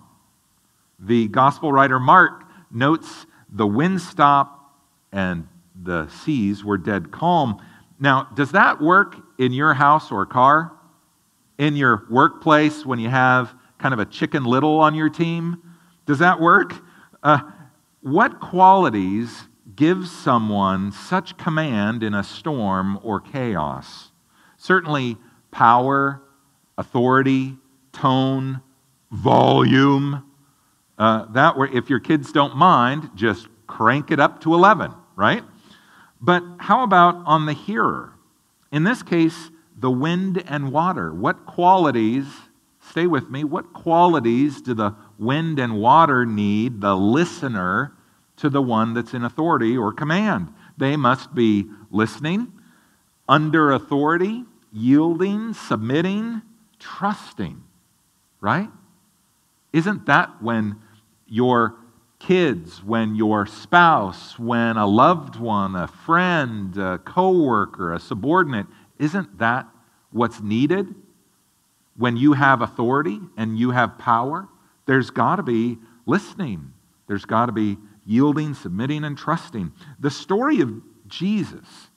The 0.99 1.29
gospel 1.29 1.75
writer 1.75 2.01
Mark 2.01 2.43
notes 2.71 3.27
the 3.51 3.67
wind 3.67 4.01
stopped 4.01 4.65
and 5.13 5.47
the 5.75 6.09
seas 6.09 6.65
were 6.65 6.79
dead 6.79 7.11
calm. 7.11 7.61
Now, 8.01 8.31
does 8.35 8.53
that 8.53 8.81
work 8.81 9.15
in 9.37 9.53
your 9.53 9.75
house 9.75 10.11
or 10.11 10.25
car? 10.25 10.73
In 11.59 11.77
your 11.77 12.07
workplace 12.09 12.87
when 12.87 12.99
you 12.99 13.11
have 13.11 13.55
kind 13.77 13.93
of 13.93 14.01
a 14.01 14.07
chicken 14.07 14.45
little 14.45 14.81
on 14.81 14.95
your 14.95 15.11
team? 15.11 15.65
Does 16.09 16.21
that 16.21 16.41
work? 16.41 16.73
Uh, 17.23 17.41
what 18.01 18.41
qualities 18.41 19.47
give 19.77 20.09
someone 20.09 20.91
such 20.91 21.37
command 21.37 22.03
in 22.03 22.15
a 22.15 22.25
storm 22.25 22.99
or 23.03 23.21
chaos? 23.21 24.11
Certainly, 24.57 25.19
power, 25.51 26.23
authority, 26.79 27.59
tone, 27.93 28.63
volume. 29.11 30.25
Uh, 30.97 31.27
that 31.27 31.59
where 31.59 31.69
if 31.69 31.91
your 31.91 32.01
kids 32.01 32.33
don't 32.33 32.57
mind, 32.57 33.11
just 33.15 33.47
crank 33.67 34.11
it 34.11 34.19
up 34.19 34.41
to 34.41 34.55
11, 34.55 34.95
right? 35.15 35.45
But 36.23 36.43
how 36.57 36.85
about 36.85 37.17
on 37.27 37.45
the 37.45 37.53
hearer? 37.53 38.15
In 38.73 38.85
this 38.85 39.03
case, 39.03 39.51
the 39.77 39.91
wind 39.91 40.43
and 40.49 40.73
water. 40.73 41.13
What 41.13 41.45
qualities, 41.45 42.25
stay 42.89 43.07
with 43.07 43.31
me, 43.31 43.45
what 43.45 43.73
qualities 43.73 44.61
do 44.61 44.75
the 44.75 44.95
wind 45.19 45.59
and 45.59 45.81
water 45.81 46.25
need 46.25 46.81
the 46.81 46.97
listener 46.97 47.93
to 48.37 48.49
the 48.49 48.63
one 48.63 48.95
that's 48.95 49.15
in 49.15 49.25
authority 49.25 49.77
or 49.77 49.93
command? 49.93 50.53
They 50.77 50.97
must 50.97 51.35
be 51.35 51.67
listening, 51.91 52.53
under 53.29 53.73
authority, 53.73 54.45
yielding, 54.73 55.53
submitting, 55.55 56.43
trusting, 56.79 57.63
right? 58.41 58.71
Isn't 59.73 60.07
that 60.07 60.43
when 60.43 60.77
your 61.27 61.75
kids, 62.19 62.83
when 62.83 63.15
your 63.15 63.47
spouse, 63.47 64.39
when 64.39 64.77
a 64.77 64.87
loved 64.87 65.37
one, 65.37 65.77
a 65.77 65.87
friend, 65.87 66.77
a 66.77 66.99
coworker, 66.99 67.93
a 67.93 68.01
subordinate, 68.01 68.67
isn't 68.99 69.39
that 69.39 69.67
what's 70.11 70.41
needed? 70.41 70.95
When 71.99 72.17
you 72.17 72.33
have 72.33 72.63
authority 72.63 73.21
and 73.37 73.59
you 73.59 73.73
have 73.73 73.99
power, 73.99 74.49
there's 74.87 75.11
got 75.11 75.37
to 75.37 75.43
be 75.43 75.79
listening. 76.07 76.73
There's 77.09 77.25
got 77.25 77.47
to 77.47 77.53
be 77.53 77.77
yielding, 78.07 78.55
submitting, 78.55 79.05
and 79.05 79.19
trusting. 79.19 79.73
The 79.99 80.11
story 80.11 80.61
of 80.61 80.81
Jesus 81.09 81.89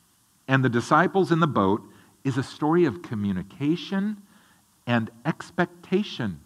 and 0.47 0.65
the 0.65 0.69
disciples 0.69 1.31
in 1.31 1.39
the 1.39 1.47
boat 1.47 1.83
is 2.23 2.37
a 2.37 2.43
story 2.43 2.85
of 2.85 3.03
communication 3.03 4.17
and 4.87 5.11
expectation. 5.23 6.41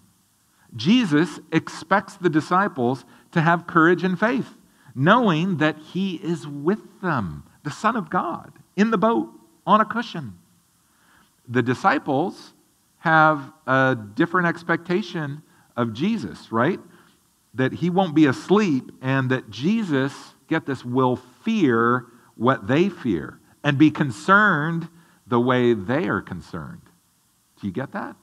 Jesus 0.75 1.39
expects 1.53 2.17
the 2.17 2.29
disciples 2.29 3.05
to 3.31 3.39
have 3.39 3.67
courage 3.67 4.03
and 4.03 4.19
faith, 4.19 4.55
knowing 4.93 5.57
that 5.57 5.77
he 5.77 6.15
is 6.15 6.45
with 6.45 7.01
them, 7.01 7.43
the 7.63 7.71
Son 7.71 7.95
of 7.95 8.09
God, 8.09 8.51
in 8.75 8.91
the 8.91 8.97
boat 8.97 9.29
on 9.65 9.79
a 9.79 9.85
cushion. 9.85 10.37
The 11.47 11.63
disciples 11.63 12.53
have 13.05 13.53
a 13.67 13.95
different 14.15 14.47
expectation 14.47 15.43
of 15.77 15.93
Jesus, 15.93 16.51
right? 16.51 16.79
That 17.53 17.71
he 17.71 17.91
won't 17.91 18.15
be 18.15 18.25
asleep 18.25 18.91
and 18.99 19.29
that 19.29 19.51
Jesus, 19.51 20.11
get 20.47 20.65
this, 20.65 20.83
will 20.83 21.17
fear 21.43 22.07
what 22.35 22.65
they 22.65 22.89
fear 22.89 23.39
and 23.63 23.77
be 23.77 23.91
concerned 23.91 24.89
the 25.27 25.39
way 25.39 25.75
they 25.75 26.07
are 26.07 26.21
concerned. 26.21 26.81
Do 27.61 27.67
you 27.67 27.73
get 27.73 27.91
that? 27.91 28.15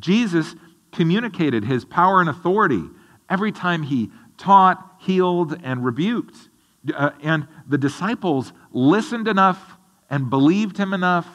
Jesus 0.00 0.56
communicated 0.90 1.64
his 1.64 1.84
power 1.84 2.20
and 2.20 2.28
authority 2.28 2.82
every 3.30 3.52
time 3.52 3.84
he 3.84 4.10
taught, 4.36 4.96
healed, 4.98 5.56
and 5.62 5.84
rebuked. 5.84 6.48
Uh, 6.92 7.10
and 7.22 7.46
the 7.68 7.78
disciples 7.78 8.52
listened 8.72 9.28
enough 9.28 9.76
and 10.10 10.28
believed 10.28 10.76
him 10.76 10.92
enough 10.92 11.28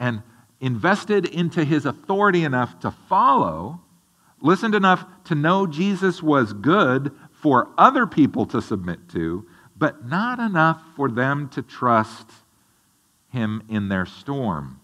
and 0.00 0.20
invested 0.60 1.26
into 1.26 1.64
his 1.64 1.86
authority 1.86 2.44
enough 2.44 2.80
to 2.80 2.90
follow, 3.08 3.80
listened 4.40 4.74
enough 4.74 5.04
to 5.24 5.34
know 5.34 5.66
Jesus 5.66 6.22
was 6.22 6.52
good 6.52 7.12
for 7.40 7.68
other 7.78 8.06
people 8.06 8.46
to 8.46 8.60
submit 8.60 9.08
to, 9.10 9.46
but 9.76 10.06
not 10.06 10.38
enough 10.38 10.82
for 10.96 11.08
them 11.08 11.48
to 11.50 11.62
trust 11.62 12.30
him 13.30 13.62
in 13.68 13.88
their 13.88 14.06
storm. 14.06 14.80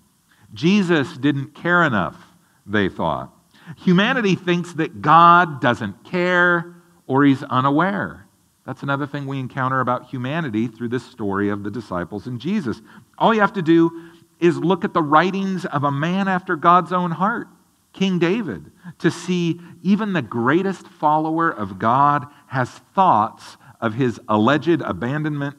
Jesus 0.53 1.17
didn't 1.17 1.55
care 1.55 1.83
enough, 1.83 2.17
they 2.65 2.89
thought. 2.89 3.33
Humanity 3.79 4.37
thinks 4.37 4.75
that 4.75 5.03
God 5.03 5.61
doesn't 5.61 6.05
care 6.05 6.75
or 7.07 7.25
he's 7.25 7.43
unaware. 7.43 8.27
That's 8.65 8.83
another 8.83 9.07
thing 9.07 9.27
we 9.27 9.41
encounter 9.41 9.81
about 9.81 10.09
humanity 10.09 10.69
through 10.69 10.89
this 10.89 11.05
story 11.05 11.51
of 11.51 11.65
the 11.65 11.71
disciples 11.71 12.27
and 12.27 12.41
Jesus. 12.41 12.81
All 13.19 13.35
you 13.35 13.41
have 13.41 13.53
to 13.55 13.63
do 13.63 14.11
is 14.45 14.59
look 14.59 14.85
at 14.85 14.93
the 14.93 15.03
writings 15.03 15.65
of 15.65 15.85
a 15.85 15.91
man 15.91 16.29
after 16.29 16.57
God's 16.57 16.93
own 16.93 17.13
heart, 17.13 17.49
King 17.93 18.19
David, 18.19 18.71
to 18.99 19.11
see 19.11 19.61
even 19.83 20.13
the 20.13 20.23
greatest 20.23 20.87
follower 20.87 21.51
of 21.51 21.79
God 21.79 22.27
has 22.49 22.71
thoughts 22.95 23.57
of 23.81 23.95
his 23.95 24.21
alleged 24.29 24.83
abandonment 24.83 25.57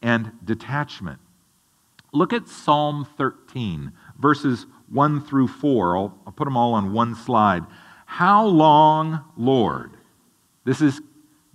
and 0.00 0.32
detachment. 0.44 1.18
Look 2.12 2.32
at 2.32 2.48
Psalm 2.48 3.06
13, 3.16 3.92
verses 4.18 4.66
1 4.90 5.22
through 5.24 5.48
4. 5.48 5.96
I'll, 5.96 6.18
I'll 6.26 6.32
put 6.32 6.44
them 6.44 6.56
all 6.56 6.74
on 6.74 6.92
one 6.92 7.14
slide. 7.14 7.64
How 8.06 8.46
long, 8.46 9.24
Lord? 9.36 9.96
This 10.64 10.80
is 10.80 11.00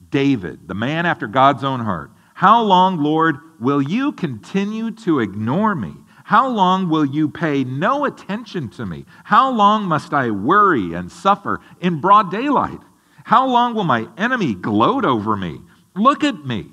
David, 0.10 0.68
the 0.68 0.74
man 0.74 1.06
after 1.06 1.28
God's 1.28 1.64
own 1.64 1.80
heart. 1.80 2.12
How 2.34 2.62
long, 2.62 2.98
Lord, 2.98 3.38
will 3.60 3.82
you 3.82 4.12
continue 4.12 4.92
to 4.92 5.20
ignore 5.20 5.74
me? 5.74 5.94
How 6.28 6.50
long 6.50 6.90
will 6.90 7.06
you 7.06 7.30
pay 7.30 7.64
no 7.64 8.04
attention 8.04 8.68
to 8.72 8.86
me? 8.86 9.06
How 9.24 9.50
long 9.50 9.86
must 9.86 10.14
I 10.14 10.30
worry 10.30 10.94
and 10.94 11.10
suffer 11.10 11.62
in 11.80 12.02
broad 12.02 12.30
daylight? 12.30 12.82
How 13.24 13.48
long 13.48 13.74
will 13.74 13.86
my 13.86 14.10
enemy 14.18 14.54
gloat 14.54 15.06
over 15.06 15.38
me? 15.38 15.62
Look 15.96 16.26
at 16.26 16.46
me. 16.46 16.72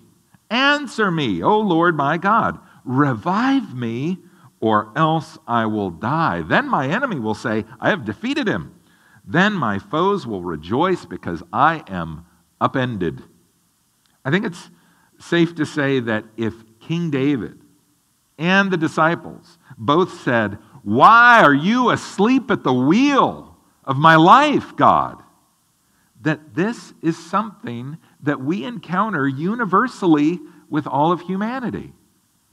Answer 0.51 1.09
me, 1.13 1.41
O 1.41 1.61
Lord 1.61 1.97
my 1.97 2.19
God. 2.19 2.59
Revive 2.85 3.77
me, 3.77 4.19
or 4.59 4.91
else 4.97 5.39
I 5.47 5.67
will 5.67 5.91
die. 5.91 6.43
Then 6.43 6.69
my 6.69 6.89
enemy 6.89 7.21
will 7.21 7.37
say, 7.37 7.65
I 7.79 7.91
have 7.91 8.05
defeated 8.05 8.49
him. 8.49 8.75
Then 9.25 9.53
my 9.53 9.79
foes 9.79 10.27
will 10.27 10.43
rejoice 10.43 11.05
because 11.05 11.45
I 11.53 11.85
am 11.87 12.27
upended. 12.61 13.23
I 14.25 14.33
think 14.33 14.47
it's 14.47 14.73
safe 15.21 15.55
to 15.55 15.65
say 15.65 16.01
that 16.01 16.25
if 16.37 16.55
King 16.81 17.11
David 17.11 17.61
and 18.39 18.71
the 18.71 18.77
disciples 18.77 19.59
both 19.79 20.21
said, 20.23 20.59
Why 20.83 21.43
are 21.43 21.55
you 21.55 21.91
asleep 21.91 22.51
at 22.51 22.65
the 22.65 22.73
wheel 22.73 23.57
of 23.85 23.97
my 23.97 24.17
life, 24.17 24.77
God? 24.77 25.23
That 26.23 26.55
this 26.55 26.93
is 27.03 27.17
something 27.17 27.99
that 28.23 28.41
we 28.41 28.65
encounter 28.65 29.29
universally 29.29 30.41
with 30.69 30.87
all 30.87 31.13
of 31.13 31.21
humanity. 31.21 31.93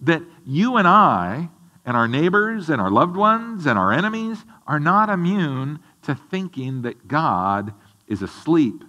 That 0.01 0.23
you 0.45 0.77
and 0.77 0.87
I, 0.87 1.49
and 1.85 1.97
our 1.97 2.07
neighbors, 2.07 2.69
and 2.69 2.81
our 2.81 2.91
loved 2.91 3.15
ones, 3.15 3.65
and 3.65 3.79
our 3.79 3.91
enemies 3.91 4.43
are 4.67 4.79
not 4.79 5.09
immune 5.09 5.79
to 6.03 6.15
thinking 6.15 6.83
that 6.83 7.07
God 7.07 7.73
is 8.07 8.21
asleep 8.21 8.83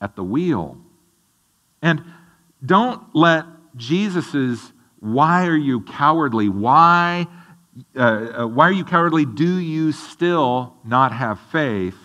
at 0.00 0.16
the 0.16 0.24
wheel. 0.24 0.76
And 1.82 2.04
don't 2.64 3.02
let 3.14 3.46
Jesus's 3.76 4.72
why 5.00 5.46
are 5.46 5.56
you 5.56 5.80
cowardly? 5.82 6.48
Why, 6.48 7.26
uh, 7.94 8.00
uh, 8.00 8.46
why 8.46 8.68
are 8.68 8.72
you 8.72 8.84
cowardly? 8.84 9.24
Do 9.24 9.58
you 9.58 9.92
still 9.92 10.76
not 10.84 11.12
have 11.12 11.38
faith? 11.52 11.96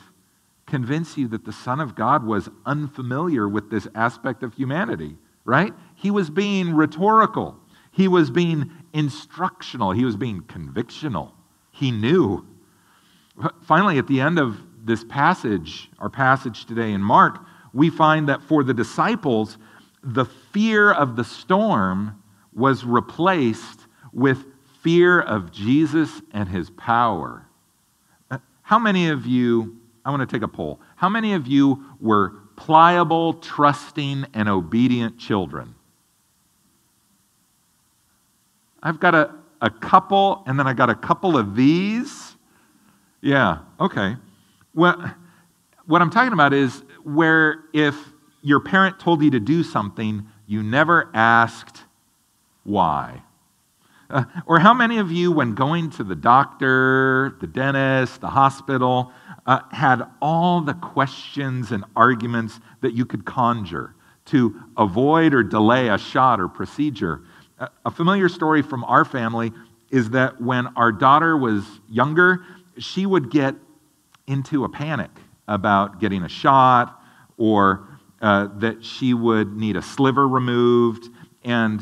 Convince 0.65 1.17
you 1.17 1.27
that 1.29 1.45
the 1.45 1.53
Son 1.53 1.79
of 1.79 1.95
God 1.95 2.25
was 2.25 2.49
unfamiliar 2.65 3.47
with 3.47 3.69
this 3.69 3.87
aspect 3.95 4.43
of 4.43 4.53
humanity, 4.53 5.17
right? 5.45 5.73
He 5.95 6.11
was 6.11 6.29
being 6.29 6.73
rhetorical, 6.73 7.57
he 7.91 8.07
was 8.07 8.31
being 8.31 8.71
instructional, 8.93 9.91
he 9.91 10.05
was 10.05 10.15
being 10.15 10.41
convictional. 10.41 11.31
He 11.71 11.91
knew. 11.91 12.45
Finally, 13.63 13.97
at 13.97 14.07
the 14.07 14.21
end 14.21 14.37
of 14.37 14.57
this 14.85 15.03
passage, 15.03 15.89
our 15.99 16.09
passage 16.09 16.65
today 16.65 16.91
in 16.91 17.01
Mark, 17.01 17.39
we 17.73 17.89
find 17.89 18.27
that 18.29 18.41
for 18.43 18.63
the 18.63 18.73
disciples, 18.73 19.57
the 20.03 20.25
fear 20.25 20.91
of 20.91 21.15
the 21.15 21.23
storm 21.23 22.20
was 22.53 22.83
replaced 22.83 23.81
with 24.13 24.45
fear 24.81 25.21
of 25.21 25.51
Jesus 25.51 26.21
and 26.33 26.49
his 26.49 26.69
power. 26.71 27.45
Uh, 28.29 28.39
how 28.61 28.79
many 28.79 29.09
of 29.09 29.25
you, 29.25 29.77
I 30.03 30.09
want 30.09 30.27
to 30.27 30.35
take 30.35 30.43
a 30.43 30.47
poll, 30.47 30.79
how 30.95 31.09
many 31.09 31.33
of 31.33 31.47
you 31.47 31.85
were 31.99 32.33
pliable, 32.55 33.35
trusting, 33.35 34.25
and 34.33 34.49
obedient 34.49 35.17
children? 35.17 35.75
I've 38.83 38.99
got 38.99 39.13
a, 39.13 39.33
a 39.61 39.69
couple, 39.69 40.43
and 40.47 40.57
then 40.57 40.67
I 40.67 40.73
got 40.73 40.89
a 40.89 40.95
couple 40.95 41.37
of 41.37 41.55
these. 41.55 42.35
Yeah, 43.21 43.59
okay. 43.79 44.15
Well, 44.73 45.13
what 45.85 46.01
I'm 46.01 46.09
talking 46.09 46.33
about 46.33 46.53
is 46.53 46.83
where 47.03 47.65
if 47.73 47.95
your 48.41 48.59
parent 48.59 48.99
told 48.99 49.21
you 49.21 49.29
to 49.31 49.39
do 49.39 49.63
something, 49.63 50.25
you 50.47 50.63
never 50.63 51.11
asked 51.13 51.83
why. 52.63 53.23
Uh, 54.09 54.25
or 54.45 54.59
how 54.59 54.73
many 54.73 54.97
of 54.97 55.11
you, 55.11 55.31
when 55.31 55.55
going 55.55 55.89
to 55.89 56.03
the 56.03 56.15
doctor, 56.15 57.37
the 57.39 57.47
dentist, 57.47 58.19
the 58.19 58.29
hospital, 58.29 59.11
uh, 59.45 59.59
had 59.71 60.03
all 60.21 60.59
the 60.61 60.73
questions 60.73 61.71
and 61.71 61.85
arguments 61.95 62.59
that 62.81 62.93
you 62.93 63.05
could 63.05 63.25
conjure 63.25 63.95
to 64.25 64.53
avoid 64.77 65.33
or 65.33 65.43
delay 65.43 65.87
a 65.87 65.97
shot 65.97 66.41
or 66.41 66.49
procedure? 66.49 67.21
Uh, 67.57 67.67
a 67.85 67.91
familiar 67.91 68.27
story 68.27 68.61
from 68.61 68.83
our 68.83 69.05
family 69.05 69.51
is 69.91 70.09
that 70.09 70.41
when 70.41 70.67
our 70.75 70.91
daughter 70.91 71.37
was 71.37 71.63
younger, 71.89 72.43
she 72.77 73.05
would 73.05 73.31
get 73.31 73.55
into 74.27 74.65
a 74.65 74.69
panic 74.69 75.11
about 75.47 75.99
getting 75.99 76.23
a 76.23 76.29
shot 76.29 77.01
or 77.37 77.87
uh, 78.21 78.47
that 78.57 78.83
she 78.83 79.13
would 79.13 79.55
need 79.55 79.75
a 79.75 79.81
sliver 79.81 80.27
removed. 80.27 81.09
And 81.43 81.81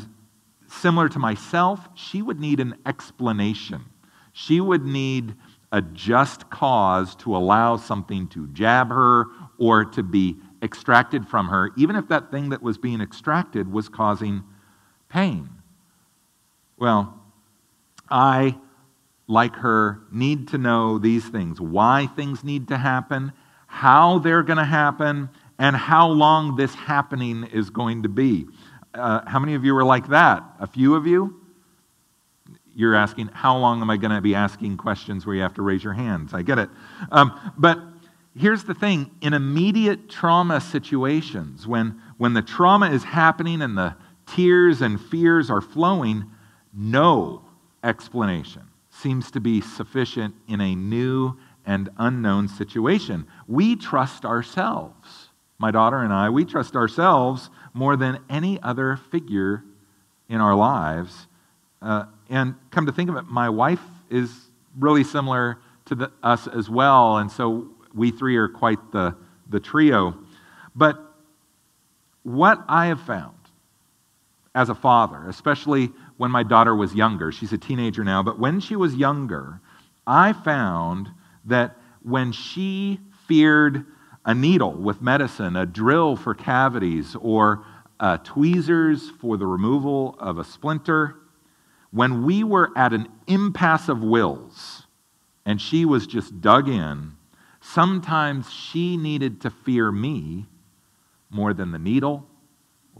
similar 0.70 1.08
to 1.08 1.18
myself, 1.18 1.88
she 1.94 2.22
would 2.22 2.40
need 2.40 2.60
an 2.60 2.76
explanation. 2.86 3.84
She 4.32 4.60
would 4.60 4.84
need 4.84 5.34
a 5.72 5.82
just 5.82 6.48
cause 6.50 7.14
to 7.16 7.36
allow 7.36 7.76
something 7.76 8.28
to 8.28 8.46
jab 8.48 8.88
her 8.88 9.26
or 9.58 9.84
to 9.84 10.02
be 10.02 10.36
extracted 10.62 11.26
from 11.26 11.48
her, 11.48 11.70
even 11.76 11.96
if 11.96 12.08
that 12.08 12.30
thing 12.30 12.50
that 12.50 12.62
was 12.62 12.78
being 12.78 13.00
extracted 13.00 13.70
was 13.70 13.88
causing 13.88 14.42
pain. 15.08 15.48
Well, 16.78 17.18
I, 18.08 18.56
like 19.26 19.54
her, 19.56 20.00
need 20.10 20.48
to 20.48 20.58
know 20.58 20.98
these 20.98 21.28
things 21.28 21.60
why 21.60 22.08
things 22.16 22.42
need 22.42 22.68
to 22.68 22.78
happen, 22.78 23.32
how 23.66 24.18
they're 24.18 24.42
going 24.42 24.58
to 24.58 24.64
happen, 24.64 25.28
and 25.58 25.76
how 25.76 26.08
long 26.08 26.56
this 26.56 26.74
happening 26.74 27.44
is 27.52 27.70
going 27.70 28.02
to 28.02 28.08
be. 28.08 28.46
Uh, 28.94 29.20
how 29.26 29.38
many 29.38 29.54
of 29.54 29.64
you 29.64 29.76
are 29.76 29.84
like 29.84 30.08
that? 30.08 30.42
A 30.58 30.66
few 30.66 30.94
of 30.94 31.06
you? 31.06 31.36
You're 32.74 32.94
asking, 32.94 33.28
how 33.28 33.56
long 33.58 33.80
am 33.80 33.90
I 33.90 33.96
going 33.96 34.12
to 34.12 34.20
be 34.20 34.34
asking 34.34 34.76
questions 34.76 35.26
where 35.26 35.34
you 35.34 35.42
have 35.42 35.54
to 35.54 35.62
raise 35.62 35.82
your 35.84 35.92
hands? 35.92 36.34
I 36.34 36.42
get 36.42 36.58
it. 36.58 36.70
Um, 37.10 37.52
but 37.56 37.78
here's 38.36 38.64
the 38.64 38.74
thing 38.74 39.10
in 39.20 39.34
immediate 39.34 40.08
trauma 40.08 40.60
situations, 40.60 41.66
when, 41.66 42.00
when 42.16 42.34
the 42.34 42.42
trauma 42.42 42.90
is 42.90 43.04
happening 43.04 43.62
and 43.62 43.76
the 43.76 43.96
tears 44.26 44.82
and 44.82 45.00
fears 45.00 45.50
are 45.50 45.60
flowing, 45.60 46.30
no 46.72 47.42
explanation 47.82 48.62
seems 48.90 49.30
to 49.30 49.40
be 49.40 49.60
sufficient 49.60 50.34
in 50.48 50.60
a 50.60 50.74
new 50.74 51.36
and 51.66 51.88
unknown 51.98 52.48
situation. 52.48 53.26
We 53.46 53.76
trust 53.76 54.24
ourselves. 54.24 55.29
My 55.60 55.70
daughter 55.70 55.98
and 55.98 56.10
I, 56.10 56.30
we 56.30 56.46
trust 56.46 56.74
ourselves 56.74 57.50
more 57.74 57.94
than 57.94 58.18
any 58.30 58.58
other 58.62 58.96
figure 58.96 59.62
in 60.26 60.40
our 60.40 60.54
lives. 60.54 61.26
Uh, 61.82 62.06
and 62.30 62.54
come 62.70 62.86
to 62.86 62.92
think 62.92 63.10
of 63.10 63.16
it, 63.16 63.26
my 63.26 63.50
wife 63.50 63.82
is 64.08 64.48
really 64.78 65.04
similar 65.04 65.58
to 65.84 65.94
the, 65.94 66.12
us 66.22 66.46
as 66.46 66.70
well. 66.70 67.18
And 67.18 67.30
so 67.30 67.68
we 67.94 68.10
three 68.10 68.36
are 68.36 68.48
quite 68.48 68.78
the, 68.90 69.14
the 69.50 69.60
trio. 69.60 70.16
But 70.74 70.98
what 72.22 72.64
I 72.66 72.86
have 72.86 73.02
found 73.02 73.34
as 74.54 74.70
a 74.70 74.74
father, 74.74 75.28
especially 75.28 75.92
when 76.16 76.30
my 76.30 76.42
daughter 76.42 76.74
was 76.74 76.94
younger, 76.94 77.32
she's 77.32 77.52
a 77.52 77.58
teenager 77.58 78.02
now, 78.02 78.22
but 78.22 78.38
when 78.38 78.60
she 78.60 78.76
was 78.76 78.94
younger, 78.94 79.60
I 80.06 80.32
found 80.32 81.10
that 81.44 81.76
when 82.02 82.32
she 82.32 82.98
feared 83.28 83.84
a 84.24 84.34
needle 84.34 84.72
with 84.72 85.00
medicine, 85.00 85.56
a 85.56 85.66
drill 85.66 86.16
for 86.16 86.34
cavities, 86.34 87.16
or 87.20 87.64
uh, 87.98 88.18
tweezers 88.18 89.10
for 89.10 89.36
the 89.36 89.46
removal 89.46 90.16
of 90.18 90.38
a 90.38 90.44
splinter. 90.44 91.16
When 91.90 92.24
we 92.24 92.44
were 92.44 92.70
at 92.76 92.92
an 92.92 93.08
impasse 93.26 93.88
of 93.88 94.02
wills 94.02 94.86
and 95.44 95.60
she 95.60 95.84
was 95.84 96.06
just 96.06 96.40
dug 96.40 96.68
in, 96.68 97.12
sometimes 97.60 98.50
she 98.52 98.96
needed 98.96 99.40
to 99.42 99.50
fear 99.50 99.90
me 99.90 100.46
more 101.30 101.52
than 101.52 101.72
the 101.72 101.78
needle 101.78 102.26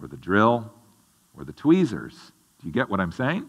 or 0.00 0.08
the 0.08 0.16
drill 0.16 0.72
or 1.36 1.44
the 1.44 1.52
tweezers. 1.52 2.32
Do 2.60 2.66
you 2.66 2.72
get 2.72 2.88
what 2.88 3.00
I'm 3.00 3.12
saying? 3.12 3.48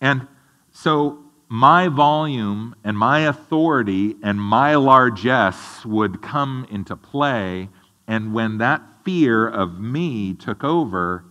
And 0.00 0.26
so 0.72 1.29
my 1.52 1.88
volume 1.88 2.76
and 2.84 2.96
my 2.96 3.20
authority 3.20 4.14
and 4.22 4.40
my 4.40 4.76
largesse 4.76 5.84
would 5.84 6.22
come 6.22 6.64
into 6.70 6.94
play. 6.94 7.68
And 8.06 8.32
when 8.32 8.58
that 8.58 8.80
fear 9.04 9.48
of 9.48 9.80
me 9.80 10.32
took 10.32 10.62
over, 10.62 11.24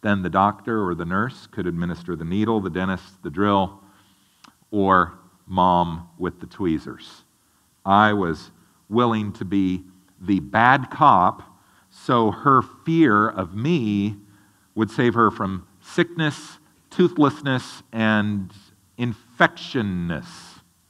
then 0.00 0.22
the 0.22 0.30
doctor 0.30 0.82
or 0.82 0.94
the 0.94 1.04
nurse 1.04 1.46
could 1.46 1.66
administer 1.66 2.16
the 2.16 2.24
needle, 2.24 2.58
the 2.62 2.70
dentist, 2.70 3.22
the 3.22 3.28
drill, 3.28 3.82
or 4.70 5.18
mom 5.46 6.08
with 6.16 6.40
the 6.40 6.46
tweezers. 6.46 7.24
I 7.84 8.14
was 8.14 8.50
willing 8.88 9.30
to 9.34 9.44
be 9.44 9.84
the 10.18 10.40
bad 10.40 10.90
cop 10.90 11.42
so 11.90 12.30
her 12.30 12.62
fear 12.62 13.28
of 13.28 13.54
me 13.54 14.16
would 14.74 14.90
save 14.90 15.12
her 15.12 15.30
from 15.30 15.66
sickness, 15.82 16.58
toothlessness, 16.88 17.82
and 17.92 18.50
infectionness. 19.36 20.26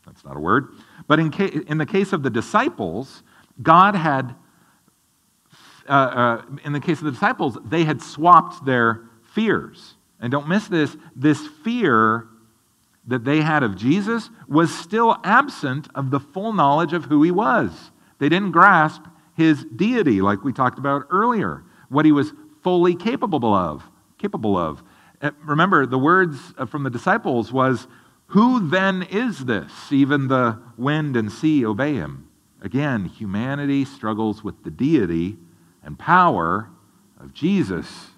That's 0.04 0.24
not 0.24 0.36
a 0.36 0.40
word. 0.40 0.68
But 1.06 1.18
in, 1.18 1.30
ca- 1.30 1.64
in 1.66 1.78
the 1.78 1.86
case 1.86 2.12
of 2.12 2.22
the 2.22 2.30
disciples, 2.30 3.22
God 3.62 3.94
had 3.94 4.34
uh, 5.88 5.92
uh, 5.92 6.42
in 6.64 6.72
the 6.72 6.80
case 6.80 6.98
of 6.98 7.04
the 7.04 7.12
disciples, 7.12 7.56
they 7.64 7.84
had 7.84 8.02
swapped 8.02 8.64
their 8.64 9.02
fears. 9.34 9.94
And 10.18 10.32
don't 10.32 10.48
miss 10.48 10.66
this 10.66 10.96
this 11.14 11.46
fear 11.64 12.26
that 13.06 13.24
they 13.24 13.40
had 13.40 13.62
of 13.62 13.76
Jesus 13.76 14.30
was 14.48 14.76
still 14.76 15.16
absent 15.22 15.88
of 15.94 16.10
the 16.10 16.18
full 16.18 16.52
knowledge 16.52 16.92
of 16.92 17.04
who 17.04 17.22
he 17.22 17.30
was. 17.30 17.92
They 18.18 18.28
didn't 18.28 18.50
grasp 18.50 19.02
his 19.36 19.64
deity, 19.64 20.20
like 20.20 20.42
we 20.42 20.52
talked 20.52 20.78
about 20.78 21.06
earlier, 21.10 21.62
what 21.88 22.04
he 22.04 22.10
was 22.10 22.32
fully 22.64 22.96
capable 22.96 23.54
of. 23.54 23.84
Capable 24.18 24.56
of. 24.56 24.82
Uh, 25.22 25.30
remember, 25.44 25.86
the 25.86 25.98
words 25.98 26.36
from 26.68 26.82
the 26.82 26.90
disciples 26.90 27.52
was, 27.52 27.86
"Who 28.28 28.68
then 28.68 29.02
is 29.02 29.44
this? 29.44 29.92
Even 29.92 30.28
the 30.28 30.58
wind 30.76 31.16
and 31.16 31.30
sea 31.30 31.64
obey 31.64 31.94
him." 31.94 32.26
Again, 32.62 33.04
humanity 33.04 33.84
struggles 33.84 34.42
with 34.42 34.64
the 34.64 34.70
deity 34.70 35.36
and 35.82 35.98
power 35.98 36.68
of 37.20 37.32
Jesus. 37.32 38.10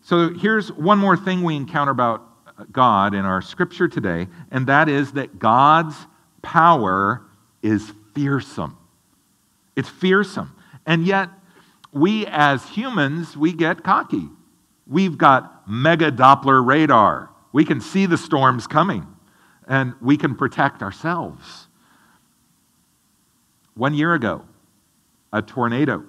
So 0.00 0.32
here's 0.34 0.72
one 0.72 0.98
more 0.98 1.16
thing 1.16 1.42
we 1.42 1.54
encounter 1.54 1.92
about 1.92 2.26
uh, 2.46 2.64
God 2.72 3.14
in 3.14 3.24
our 3.24 3.42
scripture 3.42 3.88
today, 3.88 4.26
and 4.50 4.66
that 4.66 4.88
is 4.88 5.12
that 5.12 5.38
God's 5.38 5.94
power 6.42 7.22
is 7.62 7.92
fearsome. 8.14 8.76
It's 9.76 9.88
fearsome. 9.88 10.54
And 10.86 11.06
yet, 11.06 11.28
we 11.92 12.26
as 12.26 12.68
humans, 12.70 13.36
we 13.36 13.52
get 13.52 13.84
cocky. 13.84 14.28
We've 14.86 15.18
got 15.18 15.68
mega 15.68 16.10
Doppler 16.10 16.66
radar. 16.66 17.30
We 17.52 17.64
can 17.64 17.80
see 17.80 18.06
the 18.06 18.18
storms 18.18 18.66
coming 18.66 19.06
and 19.68 19.94
we 20.00 20.16
can 20.16 20.34
protect 20.34 20.82
ourselves. 20.82 21.68
One 23.74 23.94
year 23.94 24.14
ago, 24.14 24.44
a 25.32 25.42
tornado 25.42 26.04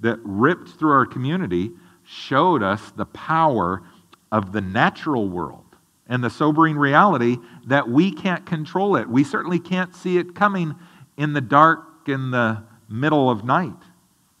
that 0.00 0.18
ripped 0.22 0.70
through 0.70 0.92
our 0.92 1.06
community 1.06 1.70
showed 2.02 2.62
us 2.62 2.90
the 2.90 3.06
power 3.06 3.82
of 4.30 4.52
the 4.52 4.60
natural 4.60 5.28
world 5.28 5.64
and 6.08 6.22
the 6.22 6.28
sobering 6.28 6.76
reality 6.76 7.38
that 7.66 7.88
we 7.88 8.12
can't 8.12 8.44
control 8.44 8.96
it. 8.96 9.08
We 9.08 9.24
certainly 9.24 9.60
can't 9.60 9.94
see 9.94 10.18
it 10.18 10.34
coming 10.34 10.74
in 11.16 11.32
the 11.32 11.40
dark, 11.40 11.84
in 12.06 12.32
the 12.32 12.64
middle 12.88 13.30
of 13.30 13.44
night. 13.44 13.72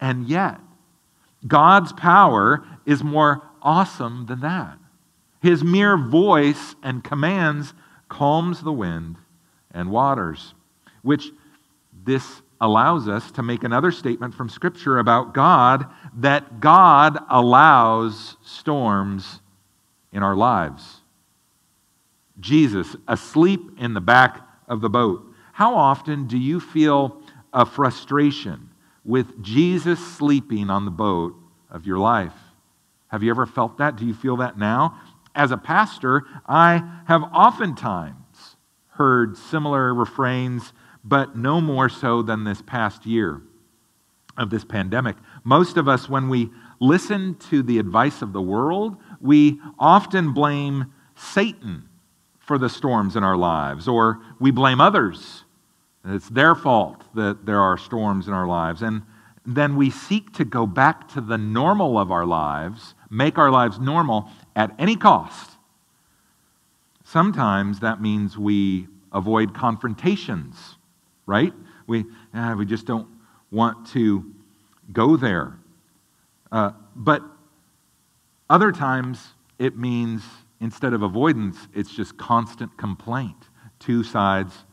And 0.00 0.28
yet, 0.28 0.60
God's 1.46 1.92
power 1.92 2.66
is 2.84 3.02
more 3.02 3.42
awesome 3.62 4.26
than 4.26 4.40
that. 4.40 4.78
His 5.40 5.62
mere 5.62 5.96
voice 5.96 6.74
and 6.82 7.02
commands 7.04 7.72
calms 8.08 8.62
the 8.62 8.72
wind 8.72 9.16
and 9.72 9.90
waters, 9.90 10.54
which 11.02 11.30
this 12.04 12.42
allows 12.60 13.08
us 13.08 13.30
to 13.32 13.42
make 13.42 13.64
another 13.64 13.90
statement 13.90 14.34
from 14.34 14.48
Scripture 14.48 14.98
about 14.98 15.34
God 15.34 15.86
that 16.18 16.60
God 16.60 17.18
allows 17.28 18.36
storms 18.42 19.40
in 20.12 20.22
our 20.22 20.36
lives. 20.36 21.00
Jesus, 22.40 22.96
asleep 23.06 23.60
in 23.78 23.94
the 23.94 24.00
back 24.00 24.40
of 24.68 24.80
the 24.80 24.88
boat. 24.88 25.24
How 25.52 25.74
often 25.74 26.26
do 26.26 26.38
you 26.38 26.58
feel 26.58 27.22
a 27.52 27.64
frustration 27.64 28.70
with 29.04 29.42
Jesus 29.42 30.04
sleeping 30.16 30.70
on 30.70 30.84
the 30.84 30.90
boat 30.90 31.34
of 31.70 31.86
your 31.86 31.98
life? 31.98 32.32
Have 33.08 33.22
you 33.22 33.30
ever 33.30 33.46
felt 33.46 33.78
that? 33.78 33.96
Do 33.96 34.06
you 34.06 34.14
feel 34.14 34.38
that 34.38 34.58
now? 34.58 35.00
As 35.34 35.50
a 35.50 35.56
pastor, 35.56 36.22
I 36.46 37.00
have 37.06 37.22
oftentimes 37.22 38.56
heard 38.88 39.36
similar 39.36 39.92
refrains, 39.92 40.72
but 41.04 41.36
no 41.36 41.60
more 41.60 41.88
so 41.88 42.22
than 42.22 42.44
this 42.44 42.62
past 42.62 43.04
year 43.04 43.42
of 44.36 44.50
this 44.50 44.64
pandemic. 44.64 45.16
Most 45.42 45.76
of 45.76 45.88
us, 45.88 46.08
when 46.08 46.28
we 46.28 46.50
listen 46.80 47.34
to 47.50 47.62
the 47.62 47.78
advice 47.78 48.22
of 48.22 48.32
the 48.32 48.42
world, 48.42 48.96
we 49.20 49.60
often 49.78 50.32
blame 50.32 50.92
Satan 51.16 51.88
for 52.38 52.58
the 52.58 52.68
storms 52.68 53.16
in 53.16 53.24
our 53.24 53.36
lives, 53.36 53.88
or 53.88 54.20
we 54.38 54.50
blame 54.50 54.80
others. 54.80 55.44
It's 56.04 56.28
their 56.28 56.54
fault 56.54 57.02
that 57.14 57.46
there 57.46 57.60
are 57.60 57.78
storms 57.78 58.28
in 58.28 58.34
our 58.34 58.46
lives. 58.46 58.82
And 58.82 59.02
then 59.46 59.76
we 59.76 59.90
seek 59.90 60.32
to 60.34 60.44
go 60.44 60.66
back 60.66 61.08
to 61.14 61.20
the 61.20 61.38
normal 61.38 61.98
of 61.98 62.10
our 62.10 62.26
lives, 62.26 62.94
make 63.10 63.38
our 63.38 63.50
lives 63.50 63.78
normal 63.78 64.28
at 64.56 64.74
any 64.78 64.96
cost. 64.96 65.52
Sometimes 67.04 67.80
that 67.80 68.00
means 68.00 68.38
we 68.38 68.88
avoid 69.12 69.54
confrontations, 69.54 70.76
right? 71.26 71.52
We, 71.86 72.04
ah, 72.32 72.54
we 72.56 72.66
just 72.66 72.86
don't 72.86 73.08
want 73.50 73.86
to 73.88 74.32
go 74.92 75.16
there. 75.16 75.58
Uh, 76.50 76.72
but 76.96 77.22
other 78.48 78.72
times 78.72 79.34
it 79.58 79.76
means 79.76 80.22
instead 80.60 80.92
of 80.92 81.02
avoidance, 81.02 81.56
it's 81.74 81.94
just 81.94 82.16
constant 82.16 82.76
complaint. 82.76 83.48
Two 83.78 84.02
sides 84.02 84.64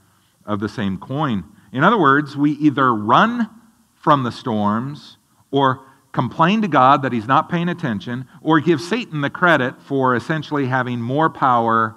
of 0.46 0.60
the 0.60 0.70
same 0.70 0.98
coin. 0.98 1.44
In 1.72 1.84
other 1.84 2.00
words, 2.00 2.36
we 2.36 2.52
either 2.54 2.94
run 2.94 3.50
from 3.96 4.24
the 4.24 4.32
storms 4.32 5.17
or 5.52 5.86
complain 6.12 6.62
to 6.62 6.67
God 6.67 7.02
that 7.04 7.13
he's 7.13 7.28
not 7.28 7.50
paying 7.50 7.69
attention 7.69 8.28
or 8.41 8.60
give 8.60 8.82
Satan 8.82 9.21
the 9.21 9.30
credit 9.30 9.82
for 9.82 10.15
essentially 10.15 10.67
having 10.67 11.02
more 11.02 11.30
power 11.30 11.95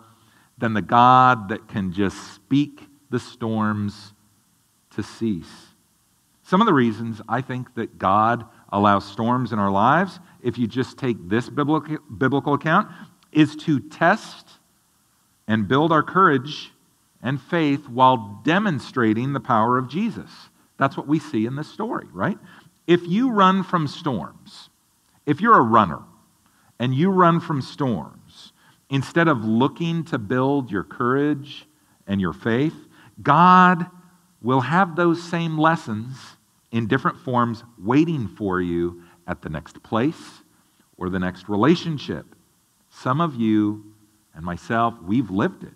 than 0.58 0.72
the 0.72 0.82
God 0.82 1.48
that 1.48 1.68
can 1.68 1.92
just 1.92 2.34
speak 2.34 2.86
the 3.10 3.18
storms 3.18 4.12
to 4.90 5.02
cease. 5.02 5.50
Some 6.42 6.60
of 6.60 6.66
the 6.66 6.74
reasons 6.74 7.20
I 7.28 7.40
think 7.40 7.74
that 7.74 7.98
God 7.98 8.44
allows 8.70 9.10
storms 9.10 9.52
in 9.52 9.58
our 9.58 9.70
lives, 9.70 10.20
if 10.42 10.58
you 10.58 10.66
just 10.66 10.98
take 10.98 11.16
this 11.28 11.48
biblical, 11.48 12.54
account, 12.54 12.88
is 13.32 13.56
to 13.56 13.80
test 13.80 14.46
and 15.48 15.66
build 15.66 15.90
our 15.90 16.02
courage 16.02 16.70
and 17.22 17.40
faith 17.40 17.88
while 17.88 18.40
demonstrating 18.44 19.32
the 19.32 19.40
power 19.40 19.78
of 19.78 19.88
Jesus. 19.88 20.30
That's 20.76 20.96
what 20.96 21.06
we 21.06 21.18
see 21.18 21.46
in 21.46 21.56
this 21.56 21.68
story, 21.68 22.06
right? 22.12 22.38
If 22.86 23.06
you 23.06 23.30
run 23.30 23.62
from 23.62 23.86
storms, 23.86 24.68
if 25.26 25.40
you're 25.40 25.58
a 25.58 25.62
runner 25.62 26.02
and 26.78 26.94
you 26.94 27.10
run 27.10 27.40
from 27.40 27.62
storms, 27.62 28.52
instead 28.90 29.28
of 29.28 29.44
looking 29.44 30.04
to 30.04 30.18
build 30.18 30.70
your 30.70 30.84
courage 30.84 31.66
and 32.06 32.20
your 32.20 32.32
faith, 32.32 32.74
God 33.22 33.86
will 34.42 34.60
have 34.60 34.96
those 34.96 35.22
same 35.22 35.56
lessons 35.58 36.16
in 36.70 36.86
different 36.86 37.18
forms 37.18 37.64
waiting 37.78 38.28
for 38.28 38.60
you 38.60 39.02
at 39.26 39.40
the 39.40 39.48
next 39.48 39.82
place 39.82 40.42
or 40.98 41.08
the 41.08 41.18
next 41.18 41.48
relationship. 41.48 42.26
Some 42.90 43.20
of 43.20 43.34
you 43.34 43.94
and 44.34 44.44
myself, 44.44 44.94
we've 45.02 45.30
lived 45.30 45.62
it, 45.62 45.72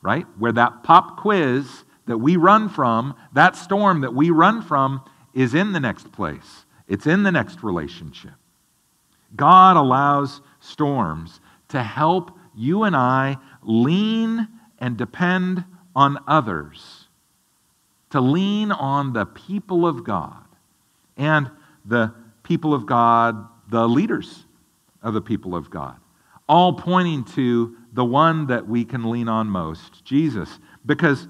right? 0.00 0.26
Where 0.38 0.52
that 0.52 0.82
pop 0.82 1.18
quiz 1.18 1.84
that 2.06 2.18
we 2.18 2.36
run 2.36 2.68
from, 2.68 3.14
that 3.32 3.56
storm 3.56 4.00
that 4.00 4.14
we 4.14 4.30
run 4.30 4.62
from, 4.62 5.02
is 5.36 5.54
in 5.54 5.72
the 5.72 5.80
next 5.80 6.10
place. 6.10 6.64
It's 6.88 7.06
in 7.06 7.22
the 7.22 7.30
next 7.30 7.62
relationship. 7.62 8.32
God 9.36 9.76
allows 9.76 10.40
storms 10.60 11.40
to 11.68 11.82
help 11.82 12.30
you 12.56 12.84
and 12.84 12.96
I 12.96 13.36
lean 13.62 14.48
and 14.78 14.96
depend 14.96 15.64
on 15.94 16.18
others, 16.26 17.08
to 18.10 18.20
lean 18.20 18.72
on 18.72 19.12
the 19.12 19.26
people 19.26 19.86
of 19.86 20.04
God 20.04 20.42
and 21.18 21.50
the 21.84 22.14
people 22.42 22.72
of 22.72 22.86
God, 22.86 23.46
the 23.68 23.86
leaders 23.86 24.46
of 25.02 25.12
the 25.12 25.20
people 25.20 25.54
of 25.54 25.68
God, 25.68 25.96
all 26.48 26.72
pointing 26.72 27.24
to 27.24 27.76
the 27.92 28.04
one 28.04 28.46
that 28.46 28.66
we 28.66 28.86
can 28.86 29.10
lean 29.10 29.28
on 29.28 29.48
most, 29.48 30.02
Jesus. 30.02 30.58
Because 30.86 31.28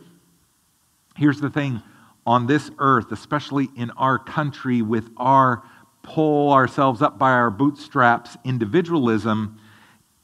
here's 1.16 1.40
the 1.40 1.50
thing 1.50 1.82
on 2.26 2.46
this 2.46 2.70
earth, 2.78 3.12
especially 3.12 3.68
in 3.76 3.90
our 3.92 4.18
country, 4.18 4.82
with 4.82 5.08
our 5.16 5.62
pull 6.02 6.52
ourselves 6.52 7.02
up 7.02 7.18
by 7.18 7.30
our 7.30 7.50
bootstraps 7.50 8.36
individualism, 8.44 9.58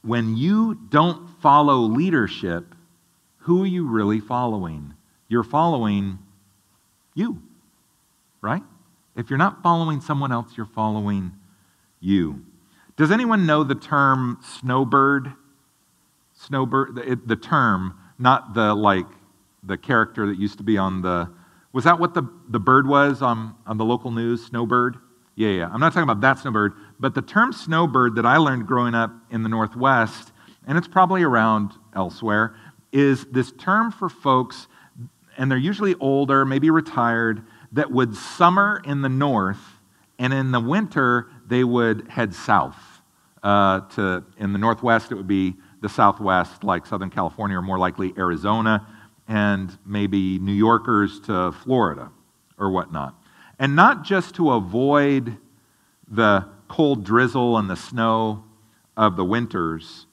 when 0.01 0.35
you 0.35 0.75
don't 0.89 1.29
follow 1.41 1.77
leadership, 1.77 2.75
who 3.39 3.63
are 3.63 3.67
you 3.67 3.87
really 3.87 4.19
following? 4.19 4.93
You're 5.27 5.43
following 5.43 6.19
you, 7.13 7.41
right? 8.41 8.63
If 9.15 9.29
you're 9.29 9.37
not 9.37 9.63
following 9.63 10.01
someone 10.01 10.31
else, 10.31 10.57
you're 10.57 10.65
following 10.65 11.31
you. 11.99 12.45
Does 12.97 13.11
anyone 13.11 13.45
know 13.45 13.63
the 13.63 13.75
term 13.75 14.39
snowbird? 14.41 15.33
Snowbird, 16.33 16.95
the, 16.95 17.19
the 17.25 17.35
term, 17.35 17.97
not 18.19 18.53
the 18.53 18.73
like 18.73 19.05
the 19.63 19.77
character 19.77 20.27
that 20.27 20.37
used 20.37 20.57
to 20.57 20.63
be 20.63 20.77
on 20.77 21.01
the 21.01 21.29
was 21.73 21.83
that 21.83 21.99
what 21.99 22.13
the, 22.13 22.23
the 22.47 22.59
bird 22.59 22.87
was 22.87 23.21
on, 23.21 23.55
on 23.65 23.77
the 23.77 23.83
local 23.83 24.11
news, 24.11 24.45
snowbird? 24.45 24.97
Yeah, 25.35 25.49
yeah. 25.49 25.69
I'm 25.73 25.79
not 25.79 25.91
talking 25.91 26.03
about 26.03 26.21
that 26.21 26.39
snowbird, 26.39 26.73
but 26.99 27.15
the 27.15 27.21
term 27.23 27.51
snowbird 27.51 28.15
that 28.15 28.25
I 28.25 28.37
learned 28.37 28.67
growing 28.67 28.93
up 28.93 29.11
in 29.31 29.41
the 29.41 29.49
Northwest, 29.49 30.31
and 30.67 30.77
it's 30.77 30.87
probably 30.87 31.23
around 31.23 31.71
elsewhere, 31.95 32.55
is 32.91 33.25
this 33.31 33.51
term 33.53 33.91
for 33.91 34.07
folks, 34.07 34.67
and 35.35 35.49
they're 35.49 35.57
usually 35.57 35.95
older, 35.95 36.45
maybe 36.45 36.69
retired, 36.69 37.43
that 37.71 37.91
would 37.91 38.15
summer 38.15 38.79
in 38.85 39.01
the 39.01 39.09
north, 39.09 39.57
and 40.19 40.31
in 40.31 40.51
the 40.51 40.59
winter, 40.59 41.27
they 41.47 41.63
would 41.63 42.07
head 42.07 42.35
south. 42.35 42.77
Uh, 43.41 43.81
to, 43.89 44.23
in 44.37 44.53
the 44.53 44.59
Northwest, 44.59 45.11
it 45.11 45.15
would 45.15 45.27
be 45.27 45.55
the 45.81 45.89
Southwest, 45.89 46.63
like 46.63 46.85
Southern 46.85 47.09
California, 47.09 47.57
or 47.57 47.61
more 47.61 47.79
likely 47.79 48.13
Arizona 48.15 48.87
and 49.27 49.77
maybe 49.85 50.39
New 50.39 50.53
Yorkers 50.53 51.19
to 51.21 51.51
Florida 51.51 52.11
or 52.57 52.71
whatnot. 52.71 53.15
And 53.59 53.75
not 53.75 54.03
just 54.03 54.35
to 54.35 54.51
avoid 54.51 55.37
the 56.07 56.47
cold 56.67 57.03
drizzle 57.03 57.57
and 57.57 57.69
the 57.69 57.75
snow 57.75 58.43
of 58.97 59.15
the 59.15 59.23
winters 59.23 60.07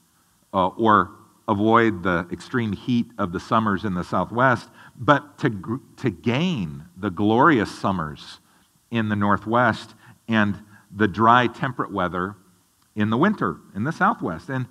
uh, 0.53 0.67
or 0.67 1.11
avoid 1.47 2.03
the 2.03 2.27
extreme 2.31 2.71
heat 2.71 3.11
of 3.17 3.31
the 3.31 3.39
summers 3.39 3.83
in 3.83 3.93
the 3.93 4.03
Southwest, 4.03 4.69
but 4.95 5.37
to, 5.39 5.81
to 5.97 6.09
gain 6.09 6.85
the 6.95 7.09
glorious 7.09 7.71
summers 7.71 8.39
in 8.89 9.09
the 9.09 9.15
Northwest 9.15 9.95
and 10.27 10.57
the 10.95 11.07
dry, 11.07 11.47
temperate 11.47 11.91
weather 11.91 12.35
in 12.95 13.09
the 13.09 13.17
winter 13.17 13.57
in 13.75 13.83
the 13.83 13.91
Southwest. 13.91 14.49
And 14.49 14.67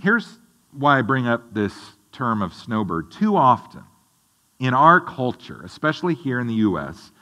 here's 0.00 0.38
why 0.72 0.98
I 0.98 1.02
bring 1.02 1.26
up 1.26 1.52
this 1.52 1.74
term 2.12 2.42
of 2.42 2.54
snowbird. 2.54 3.10
Too 3.10 3.36
often 3.36 3.84
in 4.58 4.74
our 4.74 5.00
culture, 5.00 5.60
especially 5.64 6.14
here 6.14 6.40
in 6.40 6.46
the 6.46 6.54
U.S., 6.54 7.12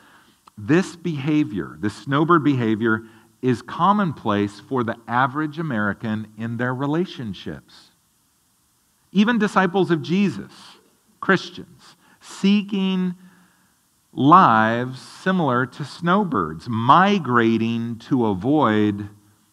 this 0.59 0.97
behavior, 0.97 1.77
this 1.81 1.95
snowbird 1.95 2.43
behavior, 2.43 3.03
is 3.43 3.61
commonplace 3.63 4.59
for 4.59 4.83
the 4.83 4.97
average 5.07 5.59
American 5.59 6.33
in 6.39 6.57
their 6.57 6.75
relationships. 6.75 7.91
Even 9.13 9.39
disciples 9.39 9.91
of 9.91 10.03
Jesus, 10.03 10.53
Christians, 11.21 11.97
seeking 12.21 13.15
lives 14.13 14.99
similar 14.99 15.67
to 15.67 15.85
snowbirds, 15.85 16.69
migrating 16.69 17.99
to 17.99 18.27
avoid 18.27 19.09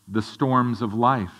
the 0.07 0.21
storms 0.21 0.81
of 0.81 0.93
life. 0.93 1.31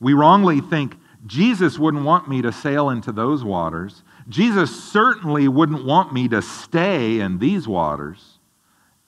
We 0.00 0.12
wrongly 0.12 0.60
think 0.60 0.96
Jesus 1.26 1.78
wouldn't 1.78 2.04
want 2.04 2.28
me 2.28 2.42
to 2.42 2.52
sail 2.52 2.90
into 2.90 3.10
those 3.10 3.42
waters. 3.42 4.02
Jesus 4.28 4.84
certainly 4.84 5.48
wouldn't 5.48 5.84
want 5.84 6.12
me 6.12 6.28
to 6.28 6.42
stay 6.42 7.20
in 7.20 7.38
these 7.38 7.66
waters. 7.66 8.38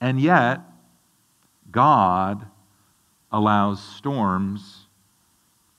And 0.01 0.19
yet, 0.19 0.61
God 1.71 2.45
allows 3.31 3.83
storms 3.83 4.87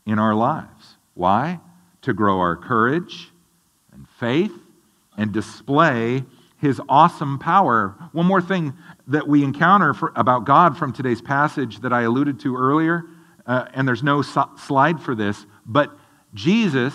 in 0.06 0.18
our 0.18 0.34
lives. 0.34 0.96
Why? 1.14 1.60
To 2.02 2.12
grow 2.12 2.38
our 2.38 2.56
courage 2.56 3.30
and 3.92 4.08
faith 4.20 4.52
and 5.16 5.32
display 5.32 6.24
his 6.60 6.80
awesome 6.88 7.38
power. 7.38 7.96
One 8.12 8.26
more 8.26 8.40
thing 8.42 8.74
that 9.08 9.26
we 9.26 9.42
encounter 9.42 9.94
for, 9.94 10.12
about 10.14 10.44
God 10.44 10.76
from 10.76 10.92
today's 10.92 11.20
passage 11.20 11.80
that 11.80 11.92
I 11.92 12.02
alluded 12.02 12.40
to 12.40 12.56
earlier, 12.56 13.04
uh, 13.46 13.66
and 13.74 13.86
there's 13.86 14.02
no 14.02 14.22
so- 14.22 14.50
slide 14.56 15.00
for 15.00 15.14
this, 15.14 15.46
but 15.66 15.96
Jesus, 16.34 16.94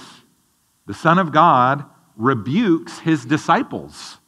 the 0.86 0.94
Son 0.94 1.20
of 1.20 1.32
God, 1.32 1.86
rebukes 2.16 3.00
his 3.00 3.26
disciples. 3.26 4.20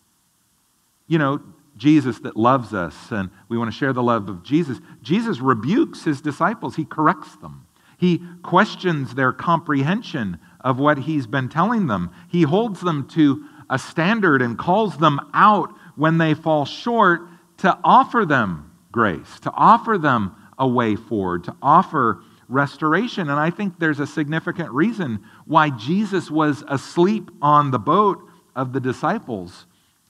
You 1.08 1.20
know, 1.20 1.42
Jesus 1.78 2.20
that 2.20 2.38
loves 2.38 2.74
us, 2.74 2.96
and 3.12 3.30
we 3.50 3.58
want 3.58 3.72
to 3.72 3.78
share 3.78 3.94
the 3.94 4.04
love 4.04 4.30
of 4.30 4.44
Jesus. 4.44 4.80
Jesus 5.02 5.40
rebukes 5.40 6.04
his 6.04 6.22
disciples, 6.22 6.76
he 6.76 6.86
corrects 6.86 7.36
them. 7.38 7.68
He 7.98 8.22
questions 8.44 9.16
their 9.16 9.32
comprehension 9.32 10.40
of 10.62 10.80
what 10.80 11.00
he's 11.00 11.28
been 11.28 11.50
telling 11.50 11.88
them. 11.88 12.12
He 12.28 12.44
holds 12.44 12.82
them 12.82 13.08
to 13.10 13.46
a 13.70 13.80
standard 13.80 14.42
and 14.42 14.58
calls 14.58 14.98
them 14.98 15.20
out 15.34 15.74
when 15.96 16.18
they 16.18 16.34
fall 16.34 16.66
short 16.66 17.22
to 17.58 17.78
offer 17.84 18.26
them 18.26 18.72
grace, 18.92 19.40
to 19.42 19.52
offer 19.52 19.98
them 19.98 20.36
a 20.58 20.68
way 20.68 20.96
forward, 20.96 21.44
to 21.46 21.56
offer 21.62 22.22
restoration. 22.48 23.30
And 23.30 23.40
I 23.40 23.50
think 23.50 23.80
there's 23.80 24.00
a 24.00 24.08
significant 24.08 24.72
reason 24.72 25.24
why 25.46 25.70
Jesus 25.70 26.30
was 26.30 26.64
asleep 26.68 27.30
on 27.42 27.72
the 27.72 27.80
boat 27.80 28.20
of 28.56 28.74
the 28.74 28.80
disciples 28.80 29.66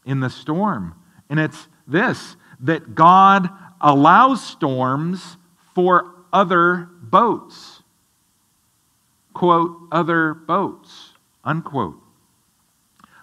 in 0.05 0.19
the 0.19 0.29
storm. 0.29 0.95
And 1.29 1.39
it's 1.39 1.67
this 1.87 2.35
that 2.61 2.95
God 2.95 3.49
allows 3.81 4.45
storms 4.45 5.37
for 5.73 6.13
other 6.31 6.89
boats. 7.01 7.81
Quote, 9.33 9.75
other 9.91 10.33
boats, 10.33 11.11
unquote. 11.43 12.01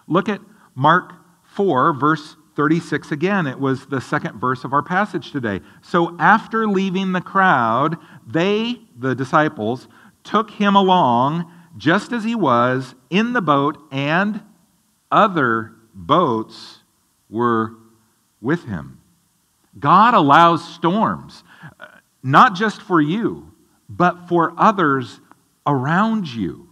Look 0.07 0.29
at 0.29 0.41
Mark 0.75 1.13
4, 1.43 1.93
verse 1.93 2.35
36 2.55 3.11
again. 3.11 3.47
It 3.47 3.59
was 3.59 3.87
the 3.87 4.01
second 4.01 4.39
verse 4.39 4.63
of 4.63 4.73
our 4.73 4.83
passage 4.83 5.31
today. 5.31 5.61
So 5.81 6.15
after 6.19 6.67
leaving 6.67 7.11
the 7.11 7.21
crowd, 7.21 7.97
they, 8.25 8.79
the 8.97 9.15
disciples, 9.15 9.87
took 10.23 10.51
him 10.51 10.75
along 10.75 11.51
just 11.77 12.11
as 12.11 12.23
he 12.23 12.35
was 12.35 12.93
in 13.09 13.33
the 13.33 13.41
boat, 13.41 13.77
and 13.91 14.41
other 15.11 15.73
boats 15.93 16.79
were 17.29 17.73
with 18.41 18.65
him. 18.65 19.01
God 19.79 20.13
allows 20.13 20.73
storms, 20.75 21.43
not 22.21 22.55
just 22.55 22.81
for 22.81 23.01
you, 23.01 23.51
but 23.89 24.27
for 24.27 24.53
others 24.57 25.19
around 25.65 26.27
you. 26.27 26.69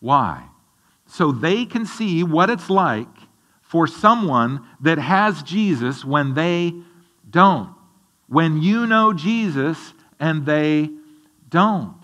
Why? 0.00 0.44
So 1.06 1.30
they 1.30 1.66
can 1.66 1.84
see 1.84 2.22
what 2.22 2.50
it's 2.50 2.70
like 2.70 3.15
for 3.76 3.86
someone 3.86 4.66
that 4.80 4.96
has 4.96 5.42
Jesus 5.42 6.02
when 6.02 6.32
they 6.32 6.72
don't. 7.28 7.74
When 8.26 8.62
you 8.62 8.86
know 8.86 9.12
Jesus 9.12 9.92
and 10.18 10.46
they 10.46 10.88
don't. 11.50 12.00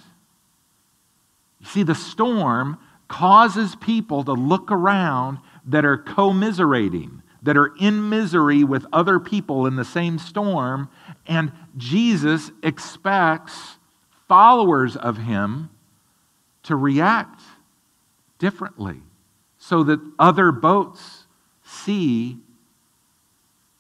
You 1.61 1.67
see, 1.67 1.83
the 1.83 1.95
storm 1.95 2.77
causes 3.09 3.75
people 3.77 4.23
to 4.25 4.35
look 4.35 4.71
around 4.71 5.39
that 5.65 5.87
are 5.87 5.97
commiserating, 5.97 7.23
that 7.41 7.57
are 7.57 7.73
in 7.81 8.11
misery 8.11 8.65
with 8.65 8.85
other 8.93 9.19
people 9.19 9.65
in 9.65 9.77
the 9.77 9.85
same 9.87 10.19
storm, 10.19 10.91
and 11.27 11.53
Jesus 11.79 12.51
expects 12.63 13.79
followers 14.29 14.95
of 14.95 15.17
him 15.17 15.71
to 16.65 16.77
react 16.77 17.41
differently 18.39 19.01
so 19.57 19.83
that 19.85 20.01
other 20.19 20.53
boats 20.53 21.22
see 21.73 22.39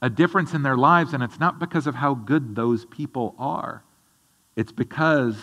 a 0.01 0.11
difference 0.11 0.53
in 0.53 0.63
their 0.63 0.77
lives, 0.77 1.13
and 1.13 1.23
it's 1.23 1.39
not 1.39 1.59
because 1.59 1.87
of 1.87 1.95
how 1.95 2.15
good 2.15 2.57
those 2.57 2.85
people 2.87 3.35
are. 3.39 3.85
It's 4.57 4.73
because 4.73 5.37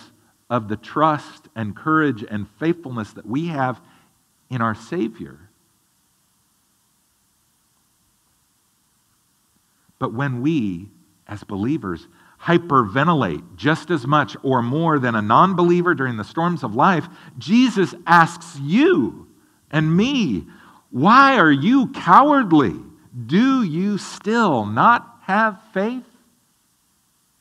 of 0.50 0.68
the 0.68 0.76
trust 0.76 1.48
and 1.56 1.76
courage 1.76 2.26
and 2.30 2.48
faithfulness 2.60 3.14
that 3.14 3.26
we 3.26 3.48
have 3.48 3.80
in 4.50 4.62
our 4.62 4.76
Savior. 4.76 5.40
But 10.00 10.14
when 10.14 10.42
we, 10.42 10.90
as 11.28 11.44
believers, 11.44 12.08
hyperventilate 12.42 13.56
just 13.56 13.92
as 13.92 14.08
much 14.08 14.36
or 14.44 14.62
more 14.62 14.98
than 14.98 15.16
a 15.16 15.22
non 15.22 15.56
believer 15.56 15.94
during 15.94 16.18
the 16.18 16.24
storms 16.24 16.64
of 16.64 16.76
life, 16.76 17.08
Jesus 17.38 17.94
asks 18.08 18.58
you 18.60 19.28
and 19.72 19.96
me 19.96 20.48
why 20.92 21.38
are 21.38 21.52
you 21.52 21.88
cowardly? 21.88 22.76
Do 23.26 23.64
you 23.64 23.98
still 23.98 24.66
not 24.66 25.20
have 25.24 25.60
faith? 25.74 26.04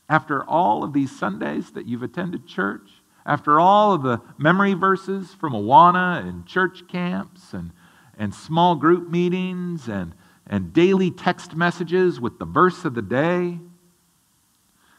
After 0.07 0.43
all 0.43 0.83
of 0.83 0.93
these 0.93 1.17
Sundays 1.17 1.71
that 1.71 1.85
you've 1.85 2.03
attended 2.03 2.47
church, 2.47 2.89
after 3.25 3.59
all 3.59 3.93
of 3.93 4.01
the 4.01 4.21
memory 4.37 4.73
verses 4.73 5.33
from 5.33 5.53
Awana 5.53 6.27
and 6.27 6.45
church 6.45 6.87
camps 6.87 7.53
and, 7.53 7.71
and 8.17 8.33
small 8.33 8.75
group 8.75 9.09
meetings 9.09 9.87
and, 9.87 10.13
and 10.47 10.73
daily 10.73 11.11
text 11.11 11.55
messages 11.55 12.19
with 12.19 12.39
the 12.39 12.45
verse 12.45 12.85
of 12.85 12.95
the 12.95 13.03
day, 13.03 13.59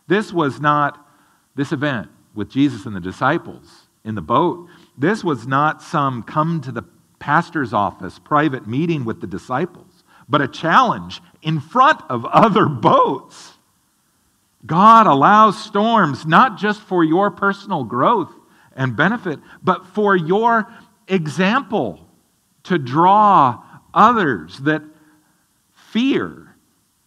this 0.06 0.32
was 0.32 0.60
not 0.60 1.06
this 1.56 1.72
event 1.72 2.08
with 2.34 2.48
Jesus 2.48 2.86
and 2.86 2.94
the 2.94 3.00
disciples 3.00 3.88
in 4.04 4.14
the 4.14 4.22
boat. 4.22 4.68
This 4.96 5.24
was 5.24 5.46
not 5.46 5.82
some 5.82 6.22
come 6.22 6.60
to 6.62 6.72
the 6.72 6.84
pastor's 7.20 7.72
office, 7.72 8.18
private 8.18 8.66
meeting 8.66 9.04
with 9.04 9.20
the 9.20 9.26
disciples, 9.28 10.02
but 10.28 10.40
a 10.40 10.48
challenge 10.48 11.22
in 11.42 11.60
front 11.60 12.00
of 12.08 12.24
other 12.24 12.66
boats. 12.66 13.52
God 14.66 15.06
allows 15.06 15.62
storms 15.62 16.26
not 16.26 16.58
just 16.58 16.80
for 16.80 17.04
your 17.04 17.30
personal 17.30 17.84
growth 17.84 18.32
and 18.74 18.96
benefit, 18.96 19.38
but 19.62 19.86
for 19.86 20.16
your 20.16 20.66
example 21.06 22.08
to 22.64 22.78
draw 22.78 23.62
others 23.94 24.58
that 24.60 24.82
fear, 25.72 26.54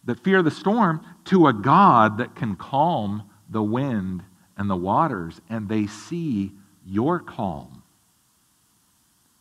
that 0.04 0.20
fear 0.20 0.42
the 0.42 0.50
storm, 0.50 1.04
to 1.26 1.46
a 1.46 1.52
God 1.52 2.18
that 2.18 2.34
can 2.34 2.56
calm 2.56 3.30
the 3.48 3.62
wind 3.62 4.22
and 4.56 4.68
the 4.68 4.76
waters, 4.76 5.40
and 5.48 5.68
they 5.68 5.86
see 5.86 6.52
your 6.84 7.18
calm 7.18 7.83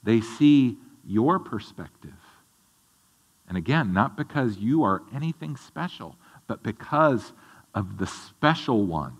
they 0.03 0.21
see 0.21 0.77
your 1.05 1.39
perspective. 1.39 2.11
And 3.47 3.57
again, 3.57 3.93
not 3.93 4.17
because 4.17 4.57
you 4.57 4.83
are 4.83 5.01
anything 5.13 5.57
special, 5.57 6.15
but 6.47 6.63
because 6.63 7.33
of 7.73 7.97
the 7.97 8.07
special 8.07 8.85
one 8.85 9.17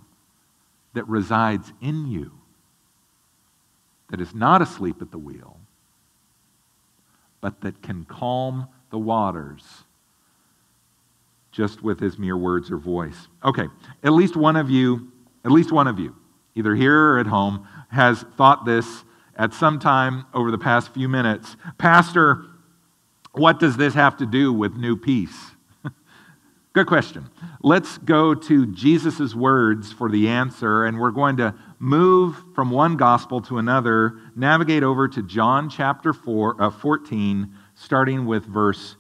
that 0.94 1.08
resides 1.08 1.74
in 1.82 2.08
you, 2.08 2.32
that 4.10 4.22
is 4.22 4.34
not 4.36 4.62
asleep 4.62 5.02
at 5.02 5.12
the 5.12 5.18
wheel, 5.18 5.58
but 7.42 7.62
that 7.62 7.82
can 7.82 8.06
calm 8.06 8.68
the 8.90 8.98
waters 8.98 9.64
just 11.52 11.84
with 11.84 12.00
his 12.00 12.18
mere 12.18 12.38
words 12.38 12.72
or 12.72 12.78
voice. 12.78 13.28
Okay, 13.44 13.68
at 14.04 14.14
least 14.14 14.36
one 14.36 14.56
of 14.56 14.70
you, 14.70 15.12
at 15.46 15.52
least 15.52 15.72
one 15.72 15.88
of 15.88 16.00
you, 16.00 16.16
either 16.56 16.76
here 16.76 17.14
or 17.14 17.20
at 17.20 17.28
home, 17.28 17.68
has 17.90 18.24
thought 18.38 18.66
this 18.66 19.04
at 19.36 19.54
some 19.54 19.80
time 19.80 20.26
over 20.34 20.52
the 20.52 20.58
past 20.58 20.94
few 20.94 21.10
minutes 21.10 21.56
Pastor, 21.78 22.46
what 23.34 23.60
does 23.60 23.78
this 23.78 23.94
have 23.94 24.18
to 24.18 24.26
do 24.26 24.54
with 24.54 24.76
new 24.76 24.96
peace? 24.96 25.52
Good 26.74 26.88
question. 26.88 27.30
Let's 27.62 27.98
go 27.98 28.36
to 28.36 28.68
Jesus' 28.68 29.34
words 29.34 29.92
for 29.92 30.10
the 30.10 30.28
answer, 30.28 30.86
and 30.86 31.00
we're 31.00 31.12
going 31.12 31.38
to 31.38 31.56
move 31.80 32.44
from 32.54 32.70
one 32.70 32.96
gospel 32.96 33.42
to 33.42 33.58
another, 33.58 34.20
navigate 34.36 34.84
over 34.84 35.08
to 35.08 35.24
John 35.24 35.70
chapter 35.70 36.14
four, 36.14 36.62
uh, 36.62 36.70
14, 36.70 37.54
starting 37.76 38.26
with 38.26 38.46
verse 38.46 38.96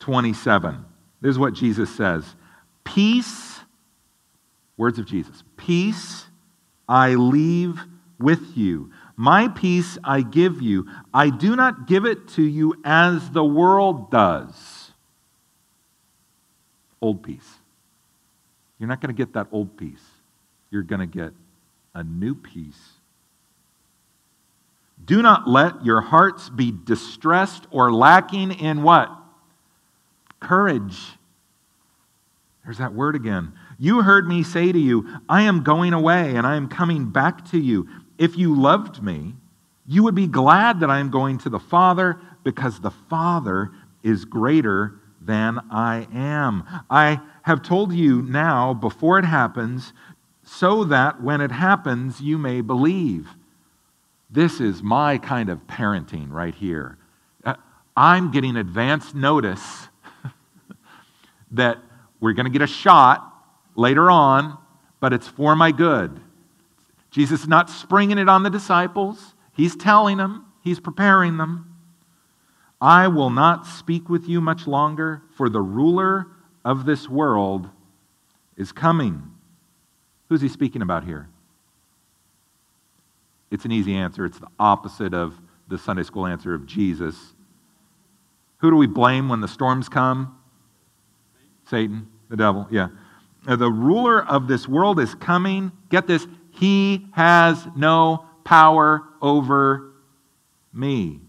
27. 0.00 0.84
This 1.20 1.30
is 1.30 1.38
what 1.38 1.54
Jesus 1.54 1.94
says 1.94 2.34
Peace 2.84 3.60
Words 4.76 4.98
of 4.98 5.06
Jesus 5.06 5.42
Peace 5.56 6.26
I 6.88 7.14
leave 7.14 7.80
with 8.18 8.56
you. 8.56 8.90
My 9.20 9.48
peace 9.48 9.98
I 10.04 10.22
give 10.22 10.62
you. 10.62 10.86
I 11.12 11.30
do 11.30 11.56
not 11.56 11.88
give 11.88 12.04
it 12.04 12.28
to 12.28 12.42
you 12.42 12.76
as 12.84 13.30
the 13.30 13.44
world 13.44 14.12
does. 14.12 14.92
Old 17.02 17.24
peace. 17.24 17.56
You're 18.78 18.88
not 18.88 19.00
going 19.00 19.12
to 19.12 19.18
get 19.18 19.32
that 19.32 19.48
old 19.50 19.76
peace. 19.76 20.04
You're 20.70 20.84
going 20.84 21.00
to 21.00 21.06
get 21.06 21.32
a 21.96 22.04
new 22.04 22.36
peace. 22.36 22.78
Do 25.04 25.20
not 25.20 25.48
let 25.48 25.84
your 25.84 26.00
hearts 26.00 26.48
be 26.48 26.72
distressed 26.84 27.66
or 27.72 27.92
lacking 27.92 28.52
in 28.52 28.84
what? 28.84 29.10
Courage. 30.38 30.96
There's 32.64 32.78
that 32.78 32.94
word 32.94 33.16
again. 33.16 33.52
You 33.80 34.02
heard 34.02 34.28
me 34.28 34.44
say 34.44 34.70
to 34.70 34.78
you, 34.78 35.08
I 35.28 35.42
am 35.42 35.64
going 35.64 35.92
away 35.92 36.36
and 36.36 36.46
I 36.46 36.54
am 36.54 36.68
coming 36.68 37.10
back 37.10 37.44
to 37.50 37.58
you. 37.58 37.88
If 38.18 38.36
you 38.36 38.54
loved 38.54 39.02
me, 39.02 39.34
you 39.86 40.02
would 40.02 40.14
be 40.14 40.26
glad 40.26 40.80
that 40.80 40.90
I 40.90 40.98
am 40.98 41.10
going 41.10 41.38
to 41.38 41.48
the 41.48 41.60
Father 41.60 42.20
because 42.44 42.80
the 42.80 42.90
Father 42.90 43.70
is 44.02 44.24
greater 44.24 45.00
than 45.20 45.58
I 45.70 46.06
am. 46.12 46.64
I 46.90 47.20
have 47.42 47.62
told 47.62 47.92
you 47.92 48.22
now 48.22 48.74
before 48.74 49.18
it 49.18 49.24
happens, 49.24 49.92
so 50.42 50.84
that 50.84 51.22
when 51.22 51.40
it 51.40 51.50
happens, 51.50 52.20
you 52.20 52.38
may 52.38 52.60
believe. 52.60 53.28
This 54.30 54.60
is 54.60 54.82
my 54.82 55.18
kind 55.18 55.48
of 55.48 55.66
parenting 55.66 56.30
right 56.30 56.54
here. 56.54 56.98
Uh, 57.44 57.54
I'm 57.96 58.30
getting 58.30 58.56
advance 58.56 59.14
notice 59.14 59.88
that 61.52 61.78
we're 62.20 62.32
going 62.32 62.46
to 62.46 62.52
get 62.52 62.62
a 62.62 62.66
shot 62.66 63.24
later 63.74 64.10
on, 64.10 64.58
but 65.00 65.12
it's 65.12 65.28
for 65.28 65.54
my 65.54 65.72
good. 65.72 66.20
Jesus 67.10 67.42
is 67.42 67.48
not 67.48 67.70
springing 67.70 68.18
it 68.18 68.28
on 68.28 68.42
the 68.42 68.50
disciples, 68.50 69.34
He's 69.52 69.74
telling 69.76 70.18
them, 70.18 70.46
He's 70.62 70.80
preparing 70.80 71.36
them. 71.36 71.74
I 72.80 73.08
will 73.08 73.30
not 73.30 73.66
speak 73.66 74.08
with 74.08 74.28
you 74.28 74.40
much 74.40 74.66
longer, 74.66 75.22
for 75.36 75.48
the 75.48 75.60
ruler 75.60 76.28
of 76.64 76.84
this 76.84 77.08
world 77.08 77.68
is 78.56 78.72
coming. 78.72 79.22
Who's 80.28 80.40
he 80.40 80.48
speaking 80.48 80.82
about 80.82 81.04
here? 81.04 81.28
It's 83.50 83.64
an 83.64 83.72
easy 83.72 83.94
answer. 83.94 84.26
It's 84.26 84.38
the 84.38 84.48
opposite 84.58 85.14
of 85.14 85.34
the 85.68 85.78
Sunday 85.78 86.02
school 86.02 86.26
answer 86.26 86.54
of 86.54 86.66
Jesus. 86.66 87.34
Who 88.58 88.70
do 88.70 88.76
we 88.76 88.86
blame 88.86 89.28
when 89.28 89.40
the 89.40 89.48
storms 89.48 89.88
come? 89.88 90.36
Satan, 91.68 92.08
the 92.28 92.36
devil, 92.36 92.66
yeah. 92.70 92.88
Uh, 93.46 93.56
the 93.56 93.70
ruler 93.70 94.24
of 94.26 94.48
this 94.48 94.68
world 94.68 95.00
is 95.00 95.14
coming. 95.14 95.72
Get 95.88 96.06
this, 96.06 96.26
he 96.58 97.06
has 97.12 97.66
no 97.76 98.24
power 98.44 99.04
over 99.22 99.92
me. 100.72 101.20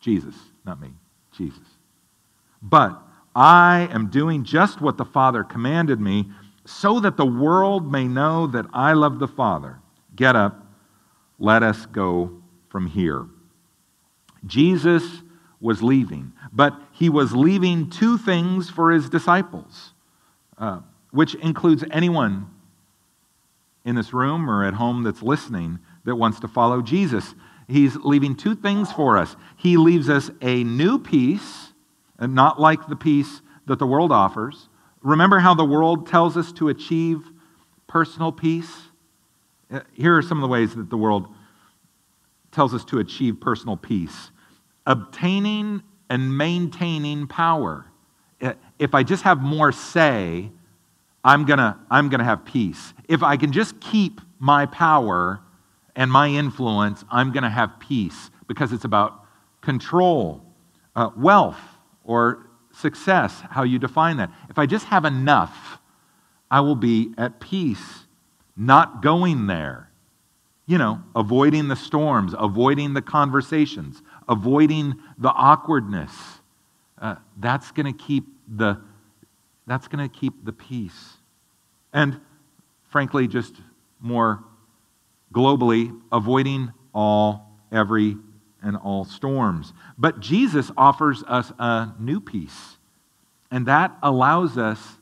Jesus, 0.00 0.34
not 0.64 0.80
me, 0.80 0.90
Jesus. 1.32 1.58
But 2.60 3.00
I 3.34 3.88
am 3.92 4.08
doing 4.08 4.42
just 4.42 4.80
what 4.80 4.96
the 4.96 5.04
Father 5.04 5.44
commanded 5.44 6.00
me 6.00 6.30
so 6.64 7.00
that 7.00 7.16
the 7.16 7.26
world 7.26 7.90
may 7.90 8.04
know 8.04 8.46
that 8.48 8.66
I 8.72 8.92
love 8.92 9.18
the 9.18 9.28
Father. 9.28 9.78
Get 10.16 10.34
up, 10.34 10.66
let 11.38 11.62
us 11.62 11.86
go 11.86 12.42
from 12.68 12.86
here. 12.86 13.26
Jesus 14.46 15.22
was 15.60 15.82
leaving, 15.82 16.32
but 16.52 16.74
he 16.92 17.08
was 17.08 17.34
leaving 17.34 17.90
two 17.90 18.18
things 18.18 18.68
for 18.68 18.90
his 18.90 19.08
disciples, 19.08 19.92
uh, 20.58 20.80
which 21.10 21.34
includes 21.36 21.84
anyone 21.90 22.48
in 23.84 23.94
this 23.94 24.12
room 24.12 24.48
or 24.50 24.64
at 24.64 24.74
home 24.74 25.02
that's 25.02 25.22
listening 25.22 25.78
that 26.04 26.16
wants 26.16 26.40
to 26.40 26.48
follow 26.48 26.82
Jesus. 26.82 27.34
He's 27.68 27.96
leaving 27.96 28.34
two 28.34 28.54
things 28.54 28.90
for 28.92 29.16
us. 29.16 29.36
He 29.56 29.76
leaves 29.76 30.08
us 30.08 30.30
a 30.40 30.64
new 30.64 30.98
peace, 30.98 31.72
and 32.18 32.34
not 32.34 32.60
like 32.60 32.88
the 32.88 32.96
peace 32.96 33.40
that 33.66 33.78
the 33.78 33.86
world 33.86 34.10
offers. 34.10 34.68
Remember 35.02 35.38
how 35.38 35.54
the 35.54 35.64
world 35.64 36.06
tells 36.06 36.36
us 36.36 36.52
to 36.52 36.68
achieve 36.68 37.22
personal 37.86 38.32
peace? 38.32 38.74
Uh, 39.70 39.80
here 39.92 40.16
are 40.16 40.22
some 40.22 40.38
of 40.38 40.42
the 40.42 40.48
ways 40.48 40.74
that 40.74 40.90
the 40.90 40.96
world 40.96 41.28
tells 42.50 42.74
us 42.74 42.84
to 42.86 42.98
achieve 42.98 43.40
personal 43.40 43.76
peace 43.76 44.30
obtaining 44.88 45.82
and 46.08 46.36
maintaining 46.36 47.26
power. 47.28 47.84
Uh, 48.40 48.54
if 48.78 48.94
I 48.94 49.02
just 49.02 49.22
have 49.22 49.40
more 49.40 49.70
say, 49.70 50.50
I'm 51.24 51.44
going 51.44 51.58
to 51.58 51.76
I'm 51.90 52.08
going 52.08 52.20
to 52.20 52.24
have 52.24 52.44
peace. 52.44 52.94
If 53.08 53.22
I 53.22 53.36
can 53.36 53.52
just 53.52 53.80
keep 53.80 54.20
my 54.38 54.66
power 54.66 55.40
and 55.96 56.10
my 56.10 56.28
influence, 56.28 57.04
I'm 57.10 57.32
going 57.32 57.42
to 57.42 57.50
have 57.50 57.78
peace 57.80 58.30
because 58.46 58.72
it's 58.72 58.84
about 58.84 59.24
control, 59.60 60.42
uh, 60.94 61.10
wealth, 61.16 61.60
or 62.04 62.46
success, 62.72 63.42
how 63.50 63.64
you 63.64 63.78
define 63.78 64.16
that. 64.18 64.30
If 64.48 64.58
I 64.58 64.66
just 64.66 64.86
have 64.86 65.04
enough, 65.04 65.78
I 66.50 66.60
will 66.60 66.76
be 66.76 67.12
at 67.18 67.40
peace, 67.40 68.06
not 68.56 69.02
going 69.02 69.46
there. 69.46 69.90
You 70.66 70.78
know, 70.78 71.02
avoiding 71.16 71.68
the 71.68 71.76
storms, 71.76 72.34
avoiding 72.38 72.94
the 72.94 73.02
conversations, 73.02 74.02
avoiding 74.28 74.94
the 75.16 75.30
awkwardness. 75.30 76.12
Uh, 77.00 77.16
that's 77.38 77.70
going 77.70 77.92
to 77.92 78.04
keep 78.04 78.26
the 78.46 78.78
that's 79.68 79.88
going 79.88 80.08
to 80.08 80.14
keep 80.14 80.44
the 80.44 80.52
peace. 80.52 81.16
And 81.92 82.20
frankly, 82.90 83.28
just 83.28 83.54
more 84.00 84.44
globally, 85.32 85.98
avoiding 86.10 86.72
all, 86.94 87.50
every, 87.70 88.16
and 88.62 88.76
all 88.76 89.04
storms. 89.04 89.72
But 89.96 90.20
Jesus 90.20 90.70
offers 90.76 91.22
us 91.24 91.52
a 91.58 91.92
new 91.98 92.20
peace, 92.20 92.76
and 93.50 93.66
that 93.66 93.96
allows 94.02 94.58
us 94.58 94.96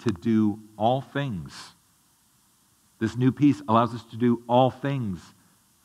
to 0.00 0.10
do 0.10 0.60
all 0.76 1.00
things. 1.00 1.52
This 2.98 3.16
new 3.16 3.32
peace 3.32 3.60
allows 3.68 3.94
us 3.94 4.04
to 4.04 4.16
do 4.16 4.42
all 4.48 4.70
things 4.70 5.20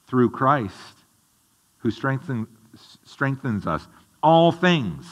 through 0.08 0.30
Christ, 0.32 0.74
who 1.80 1.92
strengthen, 1.92 2.48
strengthens 3.04 3.68
us. 3.68 3.88
All 4.22 4.52
things. 4.52 5.06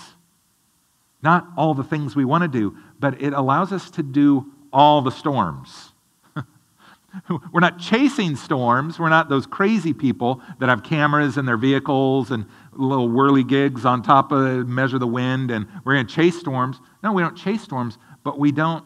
Not 1.28 1.46
all 1.58 1.74
the 1.74 1.84
things 1.84 2.16
we 2.16 2.24
want 2.24 2.44
to 2.44 2.48
do, 2.48 2.78
but 3.02 3.22
it 3.22 3.34
allows 3.34 3.74
us 3.74 3.92
to 3.92 4.02
do 4.02 4.50
all 4.72 5.02
the 5.02 5.12
storms. 5.12 5.92
We're 7.52 7.60
not 7.60 7.80
chasing 7.80 8.38
storms. 8.38 8.98
We're 8.98 9.10
not 9.10 9.28
those 9.28 9.46
crazy 9.46 9.92
people 9.92 10.42
that 10.60 10.70
have 10.70 10.84
cameras 10.84 11.38
in 11.38 11.46
their 11.46 11.58
vehicles 11.58 12.32
and 12.32 12.46
little 12.72 13.10
whirly 13.10 13.44
gigs 13.44 13.84
on 13.84 14.04
top 14.04 14.32
of 14.32 14.70
measure 14.70 15.00
the 15.00 15.06
wind 15.06 15.52
and 15.52 15.68
we're 15.84 15.96
going 15.96 16.08
to 16.08 16.16
chase 16.16 16.40
storms. 16.40 16.80
No, 17.04 17.12
we 17.12 17.22
don't 17.22 17.36
chase 17.36 17.62
storms, 17.62 17.98
but 18.24 18.40
we 18.40 18.54
don't 18.54 18.86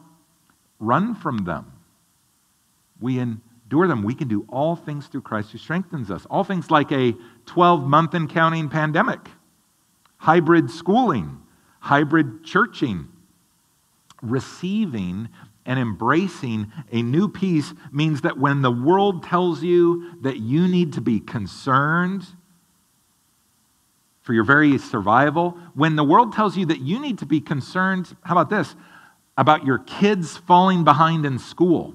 run 0.80 1.14
from 1.14 1.46
them. 1.46 1.72
We 3.00 3.20
endure 3.20 3.88
them. 3.88 4.02
We 4.02 4.16
can 4.16 4.28
do 4.28 4.48
all 4.50 4.76
things 4.76 5.06
through 5.06 5.22
Christ 5.22 5.52
who 5.52 5.60
strengthens 5.60 6.10
us. 6.10 6.26
All 6.26 6.44
things 6.44 6.72
like 6.72 6.92
a 6.92 7.14
12 7.46 7.88
month 7.88 8.16
and 8.16 8.28
counting 8.28 8.68
pandemic, 8.68 9.30
hybrid 10.18 10.72
schooling, 10.72 11.41
hybrid 11.82 12.44
churching, 12.44 13.10
receiving 14.22 15.28
and 15.66 15.80
embracing 15.80 16.72
a 16.92 17.02
new 17.02 17.28
peace 17.28 17.74
means 17.92 18.22
that 18.22 18.38
when 18.38 18.62
the 18.62 18.72
world 18.72 19.24
tells 19.24 19.62
you 19.62 20.16
that 20.22 20.38
you 20.38 20.68
need 20.68 20.94
to 20.94 21.02
be 21.02 21.20
concerned 21.20 22.26
for 24.22 24.34
your 24.34 24.44
very 24.44 24.78
survival, 24.78 25.58
when 25.74 25.96
the 25.96 26.04
world 26.04 26.34
tells 26.34 26.56
you 26.56 26.66
that 26.68 26.80
you 26.80 27.00
need 27.00 27.18
to 27.20 27.26
be 27.26 27.42
concerned, 27.42 28.16
how 28.24 28.34
about 28.34 28.50
this? 28.50 28.76
About 29.38 29.66
your 29.66 29.80
kids 29.80 30.38
falling 30.38 30.84
behind 30.84 31.26
in 31.26 31.40
school 31.40 31.94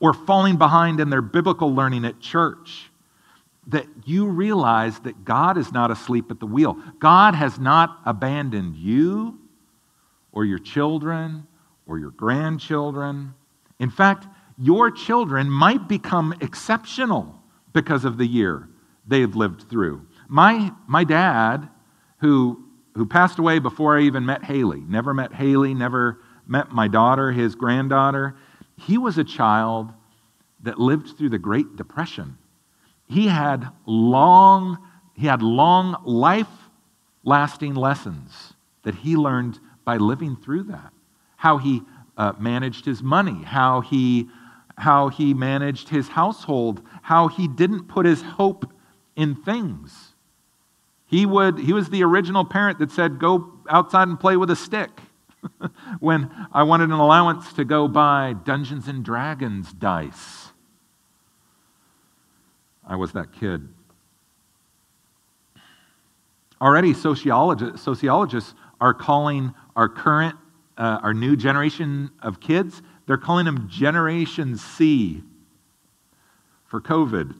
or 0.00 0.12
falling 0.12 0.56
behind 0.56 0.98
in 0.98 1.10
their 1.10 1.22
biblical 1.22 1.72
learning 1.72 2.04
at 2.04 2.18
church, 2.18 2.90
that 3.68 3.86
you 4.04 4.26
realize 4.26 4.98
that 5.00 5.24
God 5.24 5.56
is 5.56 5.72
not 5.72 5.90
asleep 5.90 6.30
at 6.30 6.40
the 6.40 6.46
wheel. 6.46 6.76
God 6.98 7.34
has 7.34 7.58
not 7.58 8.00
abandoned 8.04 8.76
you 8.76 9.38
or 10.32 10.44
your 10.44 10.58
children 10.58 11.46
or 11.86 11.98
your 11.98 12.10
grandchildren. 12.10 13.34
In 13.78 13.90
fact, 13.90 14.26
your 14.58 14.90
children 14.90 15.50
might 15.50 15.88
become 15.88 16.34
exceptional 16.40 17.40
because 17.72 18.04
of 18.04 18.18
the 18.18 18.26
year 18.26 18.68
they've 19.06 19.34
lived 19.34 19.68
through. 19.68 20.06
My, 20.28 20.72
my 20.86 21.04
dad, 21.04 21.68
who, 22.18 22.64
who 22.94 23.06
passed 23.06 23.38
away 23.38 23.58
before 23.58 23.98
I 23.98 24.02
even 24.02 24.26
met 24.26 24.44
Haley, 24.44 24.80
never 24.80 25.14
met 25.14 25.32
Haley, 25.32 25.74
never 25.74 26.20
met 26.46 26.70
my 26.70 26.88
daughter, 26.88 27.32
his 27.32 27.54
granddaughter, 27.54 28.36
he 28.76 28.98
was 28.98 29.18
a 29.18 29.24
child 29.24 29.92
that 30.62 30.78
lived 30.78 31.16
through 31.16 31.30
the 31.30 31.38
Great 31.38 31.76
Depression. 31.76 32.38
He 33.12 33.28
had 33.28 33.68
long, 33.86 34.78
he 35.14 35.26
had 35.26 35.42
long 35.42 36.02
life 36.04 36.48
lasting 37.24 37.74
lessons 37.74 38.54
that 38.82 38.96
he 38.96 39.16
learned 39.16 39.60
by 39.84 39.96
living 39.96 40.36
through 40.36 40.64
that 40.64 40.92
how 41.36 41.58
he 41.58 41.82
uh, 42.16 42.32
managed 42.38 42.84
his 42.84 43.02
money, 43.02 43.42
how 43.42 43.80
he, 43.80 44.28
how 44.78 45.08
he 45.08 45.34
managed 45.34 45.88
his 45.88 46.06
household, 46.06 46.80
how 47.02 47.26
he 47.26 47.48
didn't 47.48 47.88
put 47.88 48.06
his 48.06 48.22
hope 48.22 48.72
in 49.16 49.34
things. 49.34 50.14
He, 51.04 51.26
would, 51.26 51.58
he 51.58 51.72
was 51.72 51.90
the 51.90 52.04
original 52.04 52.44
parent 52.44 52.78
that 52.78 52.92
said, 52.92 53.18
Go 53.18 53.52
outside 53.68 54.06
and 54.06 54.20
play 54.20 54.36
with 54.36 54.50
a 54.50 54.56
stick. 54.56 54.90
when 55.98 56.30
I 56.52 56.62
wanted 56.62 56.84
an 56.84 56.92
allowance 56.92 57.52
to 57.54 57.64
go 57.64 57.88
buy 57.88 58.36
Dungeons 58.44 58.86
and 58.86 59.04
Dragons 59.04 59.72
dice. 59.72 60.41
I 62.86 62.96
was 62.96 63.12
that 63.12 63.32
kid. 63.32 63.68
Already, 66.60 66.94
sociologists, 66.94 67.82
sociologists 67.82 68.54
are 68.80 68.94
calling 68.94 69.52
our 69.74 69.88
current, 69.88 70.36
uh, 70.76 71.00
our 71.02 71.14
new 71.14 71.36
generation 71.36 72.10
of 72.22 72.40
kids, 72.40 72.82
they're 73.06 73.16
calling 73.16 73.44
them 73.44 73.68
Generation 73.68 74.56
C 74.56 75.22
for 76.66 76.80
COVID 76.80 77.34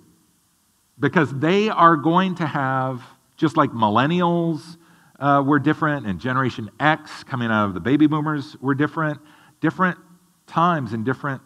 because 0.99 1.33
they 1.39 1.69
are 1.69 1.97
going 1.97 2.35
to 2.37 2.47
have, 2.47 3.03
just 3.37 3.57
like 3.57 3.71
millennials 3.71 4.77
uh, 5.19 5.43
were 5.45 5.59
different 5.59 6.07
and 6.07 6.21
Generation 6.21 6.71
X 6.81 7.25
coming 7.25 7.51
out 7.51 7.67
of 7.67 7.75
the 7.75 7.81
baby 7.81 8.07
boomers 8.07 8.57
were 8.61 8.75
different, 8.75 9.21
different 9.61 9.99
times 10.47 10.93
and 10.93 11.05
different 11.05 11.41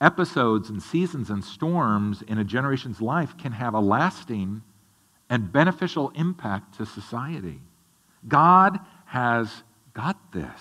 episodes 0.00 0.70
and 0.70 0.82
seasons 0.82 1.30
and 1.30 1.44
storms 1.44 2.22
in 2.22 2.38
a 2.38 2.44
generation's 2.44 3.00
life 3.00 3.36
can 3.36 3.52
have 3.52 3.74
a 3.74 3.80
lasting 3.80 4.62
and 5.28 5.52
beneficial 5.52 6.10
impact 6.14 6.76
to 6.76 6.86
society. 6.86 7.60
God 8.26 8.80
has 9.06 9.62
got 9.94 10.32
this. 10.32 10.60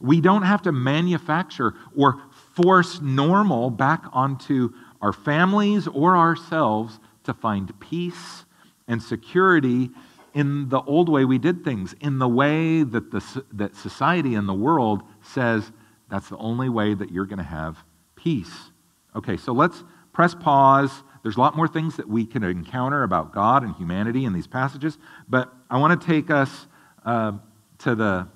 We 0.00 0.20
don't 0.20 0.42
have 0.42 0.62
to 0.62 0.72
manufacture 0.72 1.74
or 1.96 2.22
force 2.54 3.00
normal 3.00 3.70
back 3.70 4.04
onto 4.12 4.70
our 5.02 5.12
families 5.12 5.86
or 5.88 6.16
ourselves 6.16 6.98
to 7.24 7.34
find 7.34 7.78
peace 7.80 8.44
and 8.88 9.02
security 9.02 9.90
in 10.32 10.68
the 10.68 10.80
old 10.82 11.08
way 11.08 11.24
we 11.24 11.38
did 11.38 11.64
things, 11.64 11.94
in 12.00 12.18
the 12.18 12.28
way 12.28 12.82
that, 12.82 13.10
the, 13.10 13.44
that 13.52 13.74
society 13.74 14.34
and 14.34 14.48
the 14.48 14.54
world 14.54 15.02
says 15.22 15.72
that's 16.08 16.28
the 16.28 16.36
only 16.38 16.68
way 16.68 16.94
that 16.94 17.10
you're 17.10 17.26
going 17.26 17.38
to 17.38 17.44
have 17.44 17.84
peace. 18.22 18.70
Okay, 19.16 19.36
so 19.36 19.52
let's 19.52 19.82
press 20.12 20.34
pause. 20.34 20.90
There's 21.22 21.36
a 21.36 21.40
lot 21.40 21.56
more 21.56 21.68
things 21.68 21.96
that 21.96 22.08
we 22.08 22.24
can 22.24 22.42
encounter 22.42 23.02
about 23.02 23.32
God 23.32 23.62
and 23.62 23.74
humanity 23.76 24.24
in 24.24 24.32
these 24.32 24.46
passages, 24.46 24.98
but 25.28 25.52
I 25.68 25.78
want 25.78 26.00
to 26.00 26.06
take 26.06 26.30
us 26.30 26.66
uh, 27.04 27.32
to, 27.78 27.94
the, 27.94 28.28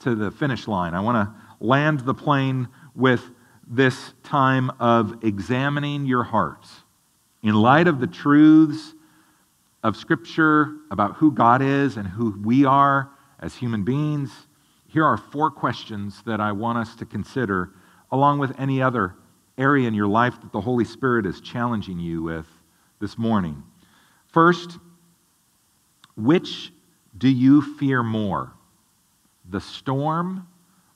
to 0.00 0.14
the 0.14 0.30
finish 0.30 0.68
line. 0.68 0.94
I 0.94 1.00
want 1.00 1.16
to 1.16 1.34
land 1.64 2.00
the 2.00 2.14
plane 2.14 2.68
with 2.94 3.22
this 3.66 4.12
time 4.22 4.70
of 4.78 5.24
examining 5.24 6.06
your 6.06 6.22
hearts 6.22 6.70
in 7.42 7.54
light 7.54 7.88
of 7.88 8.00
the 8.00 8.06
truths 8.06 8.94
of 9.82 9.96
Scripture 9.96 10.76
about 10.90 11.16
who 11.16 11.30
God 11.30 11.62
is 11.62 11.96
and 11.96 12.06
who 12.06 12.40
we 12.42 12.64
are 12.64 13.10
as 13.38 13.54
human 13.54 13.84
beings. 13.84 14.30
Here 14.88 15.04
are 15.04 15.16
four 15.16 15.50
questions 15.50 16.22
that 16.24 16.40
I 16.40 16.52
want 16.52 16.78
us 16.78 16.94
to 16.96 17.04
consider, 17.04 17.70
along 18.14 18.38
with 18.38 18.52
any 18.60 18.80
other 18.80 19.12
area 19.58 19.88
in 19.88 19.92
your 19.92 20.06
life 20.06 20.40
that 20.40 20.52
the 20.52 20.60
Holy 20.60 20.84
Spirit 20.84 21.26
is 21.26 21.40
challenging 21.40 21.98
you 21.98 22.22
with 22.22 22.46
this 23.00 23.18
morning. 23.18 23.60
First, 24.28 24.78
which 26.16 26.72
do 27.18 27.28
you 27.28 27.60
fear 27.76 28.04
more, 28.04 28.52
the 29.50 29.60
storm 29.60 30.46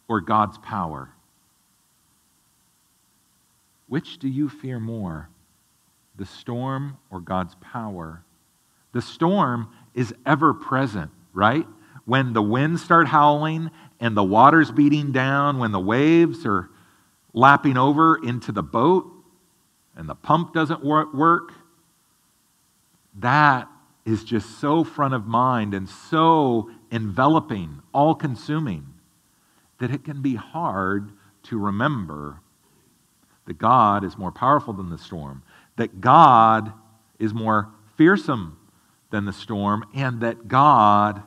or 0.07 0.21
God's 0.21 0.59
power? 0.59 1.11
Which 3.89 4.19
do 4.19 4.29
you 4.29 4.49
fear 4.49 4.79
more, 4.79 5.29
the 6.16 6.27
storm 6.27 6.99
or 7.11 7.19
God's 7.19 7.57
power? 7.57 8.23
The 8.93 9.03
storm 9.03 9.71
is 9.93 10.14
ever 10.25 10.55
present, 10.55 11.11
right? 11.33 11.66
When 12.05 12.33
the 12.33 12.43
winds 12.43 12.85
start 12.85 13.09
howling 13.09 13.73
and 13.99 14.16
the 14.16 14.23
water's 14.23 14.71
beating 14.71 15.11
down, 15.11 15.59
when 15.59 15.73
the 15.73 15.81
waves 15.81 16.47
are 16.47 16.71
lapping 17.33 17.76
over 17.76 18.16
into 18.16 18.53
the 18.53 18.62
boat 18.62 19.11
and 19.97 20.09
the 20.09 20.14
pump 20.14 20.55
doesn't 20.55 20.85
work, 20.85 21.53
that 23.16 23.68
is 24.05 24.24
just 24.24 24.61
so 24.61 24.85
front 24.85 25.12
of 25.12 25.26
mind 25.26 25.74
and 25.74 25.89
so 25.89 26.70
enveloping, 26.91 27.83
all 27.93 28.14
consuming, 28.14 28.87
that 29.79 29.91
it 29.91 30.05
can 30.05 30.22
be 30.22 30.35
hard 30.35 31.12
to 31.43 31.59
remember 31.59 32.41
that 33.47 33.59
God 33.59 34.05
is 34.05 34.16
more 34.16 34.33
powerful 34.33 34.72
than 34.72 34.91
the 34.91 34.99
storm, 34.99 35.43
that 35.76 36.01
God 36.01 36.72
is 37.18 37.35
more 37.35 37.70
fearsome 37.97 38.59
than 39.11 39.24
the 39.24 39.33
storm, 39.33 39.85
and 39.95 40.20
that 40.20 40.49
God 40.49 41.22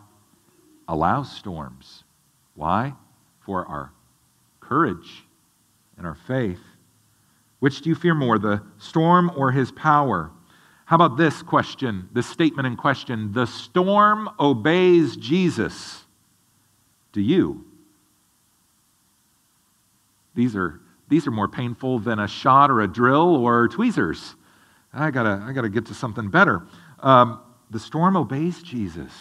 allows 0.88 1.36
storms. 1.36 2.04
Why? 2.56 2.94
For 3.42 3.66
our 3.66 3.92
courage 4.60 5.26
and 6.02 6.08
our 6.08 6.16
faith. 6.16 6.60
Which 7.60 7.82
do 7.82 7.90
you 7.90 7.96
fear 7.96 8.16
more, 8.16 8.40
the 8.40 8.64
storm 8.80 9.32
or 9.38 9.52
his 9.52 9.72
power? 9.72 10.32
How 10.86 10.96
about 10.96 11.16
this 11.16 11.44
question, 11.44 12.10
this 12.12 12.28
statement 12.28 12.66
in 12.66 12.76
question? 12.76 13.32
The 13.34 13.46
storm 13.46 14.28
obeys 14.40 15.16
Jesus. 15.16 16.04
Do 17.14 17.22
you? 17.22 17.64
These 20.34 20.56
are, 20.56 20.82
these 21.08 21.28
are 21.28 21.32
more 21.32 21.48
painful 21.48 22.00
than 22.00 22.18
a 22.18 22.28
shot 22.28 22.72
or 22.72 22.82
a 22.82 22.88
drill 22.88 23.36
or 23.36 23.68
tweezers. 23.68 24.34
I 24.92 25.12
gotta, 25.12 25.46
I 25.48 25.52
gotta 25.54 25.70
get 25.70 25.86
to 25.86 25.94
something 25.94 26.32
better. 26.32 26.64
Um, 27.00 27.42
the 27.70 27.80
storm 27.80 28.18
obeys 28.18 28.64
Jesus. 28.64 29.12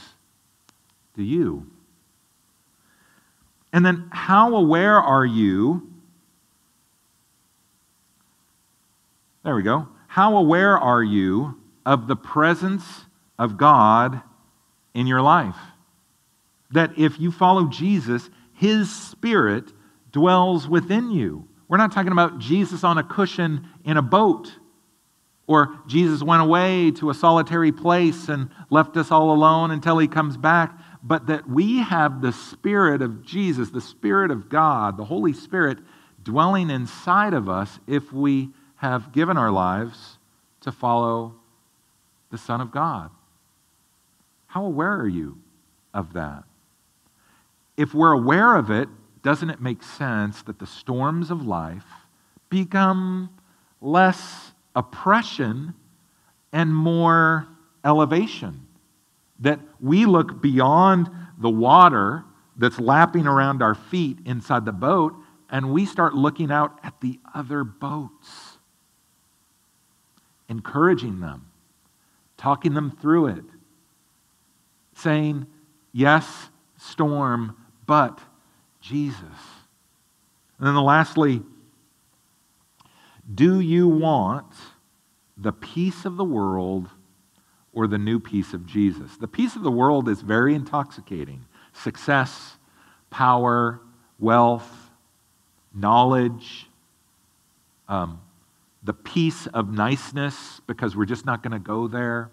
Do 1.15 1.23
you? 1.23 1.71
And 3.71 3.85
then, 3.85 4.09
how 4.11 4.57
aware 4.57 4.97
are 4.97 5.27
you 5.27 5.90
There 9.45 9.55
we 9.55 9.63
go. 9.63 9.89
How 10.09 10.37
aware 10.37 10.79
are 10.79 11.03
you 11.03 11.59
of 11.87 12.07
the 12.07 12.17
presence 12.17 12.85
of 13.39 13.57
God 13.57 14.21
in 14.95 15.07
your 15.07 15.23
life? 15.23 15.57
That 16.73 16.99
if 16.99 17.19
you 17.19 17.33
follow 17.33 17.69
Jesus, 17.69 18.29
his 18.53 18.95
spirit 18.95 19.73
dwells 20.13 20.69
within 20.69 21.11
you. 21.11 21.49
We're 21.69 21.79
not 21.79 21.93
talking 21.93 22.13
about 22.13 22.39
Jesus 22.39 22.85
on 22.85 22.99
a 22.99 23.05
cushion 23.05 23.69
in 23.85 23.97
a 23.97 24.03
boat 24.03 24.53
or 25.51 25.81
Jesus 25.89 26.23
went 26.23 26.43
away 26.43 26.93
to 26.93 27.11
a 27.11 27.15
solitary 27.15 27.73
place 27.73 28.29
and 28.29 28.51
left 28.71 28.97
us 28.97 29.11
all 29.11 29.33
alone 29.33 29.73
until 29.73 29.99
he 29.99 30.07
comes 30.07 30.37
back, 30.37 30.79
but 31.03 31.27
that 31.27 31.49
we 31.49 31.79
have 31.79 32.23
the 32.23 32.31
Spirit 32.31 33.03
of 33.03 33.25
Jesus, 33.25 33.71
the 33.71 33.81
Spirit 33.81 34.31
of 34.31 34.49
God, 34.49 34.97
the 34.97 35.05
Holy 35.05 35.33
Spirit 35.33 35.79
dwelling 36.23 36.71
inside 36.71 37.35
of 37.35 37.49
us 37.49 37.81
if 37.89 38.13
we 38.13 38.51
have 38.81 39.13
given 39.13 39.37
our 39.37 39.51
lives 39.51 40.17
to 40.63 40.73
follow 40.73 41.35
the 42.31 42.39
Son 42.39 42.63
of 42.63 42.71
God. 42.71 43.11
How 44.47 44.65
aware 44.65 44.95
are 44.95 45.07
you 45.07 45.37
of 45.93 46.15
that? 46.15 46.45
If 47.77 47.93
we're 47.93 48.13
aware 48.13 48.57
of 48.57 48.71
it, 48.71 48.89
doesn't 49.23 49.51
it 49.51 49.61
make 49.61 49.83
sense 49.83 50.41
that 50.45 50.59
the 50.59 50.67
storms 50.67 51.31
of 51.31 51.47
life 51.47 51.85
become 52.49 53.29
less 53.83 54.53
oppression 54.75 55.75
and 56.51 56.75
more 56.75 57.49
elevation? 57.85 58.67
That 59.41 59.61
we 59.79 60.07
look 60.07 60.41
beyond 60.41 61.11
the 61.37 61.51
water 61.51 62.25
that's 62.57 62.81
lapping 62.81 63.27
around 63.27 63.63
our 63.63 63.75
feet 63.75 64.21
inside 64.25 64.65
the 64.65 64.73
boat 64.73 65.15
and 65.51 65.71
we 65.71 65.85
start 65.85 66.15
looking 66.15 66.51
out 66.51 66.79
at 66.83 66.99
the 67.03 67.21
other 67.35 67.63
boats 67.63 68.50
encouraging 70.51 71.21
them, 71.21 71.47
talking 72.37 72.75
them 72.75 72.91
through 72.91 73.29
it, 73.29 73.45
saying, 74.95 75.47
Yes, 75.93 76.51
storm, 76.77 77.57
but 77.87 78.21
Jesus. 78.81 79.23
And 80.59 80.67
then 80.67 80.77
lastly, 80.77 81.43
do 83.33 83.61
you 83.61 83.89
want 83.89 84.53
the 85.37 85.53
peace 85.53 86.05
of 86.05 86.17
the 86.17 86.25
world 86.25 86.89
or 87.73 87.87
the 87.87 87.99
new 87.99 88.21
peace 88.21 88.53
of 88.53 88.67
Jesus? 88.67 89.17
The 89.17 89.29
peace 89.29 89.57
of 89.57 89.63
the 89.63 89.71
world 89.71 90.09
is 90.09 90.21
very 90.21 90.55
intoxicating 90.55 91.47
success, 91.73 92.57
power, 93.11 93.81
wealth, 94.19 94.91
knowledge, 95.75 96.67
um, 97.89 98.21
the 98.83 98.95
peace 98.95 99.47
of 99.49 99.73
niceness 99.73 100.61
because 100.67 100.97
we're 100.97 101.05
just 101.05 101.27
not 101.27 101.43
going 101.43 101.53
to 101.53 101.59
go 101.59 101.87
there, 101.87 102.31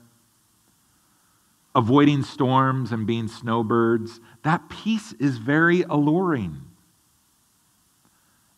avoiding 1.76 2.24
storms 2.24 2.91
and 2.91 3.06
being 3.06 3.28
snowbirds, 3.28 4.20
that 4.43 4.70
peace 4.70 5.14
is 5.14 5.38
very 5.38 5.84
alluring. 5.84 6.62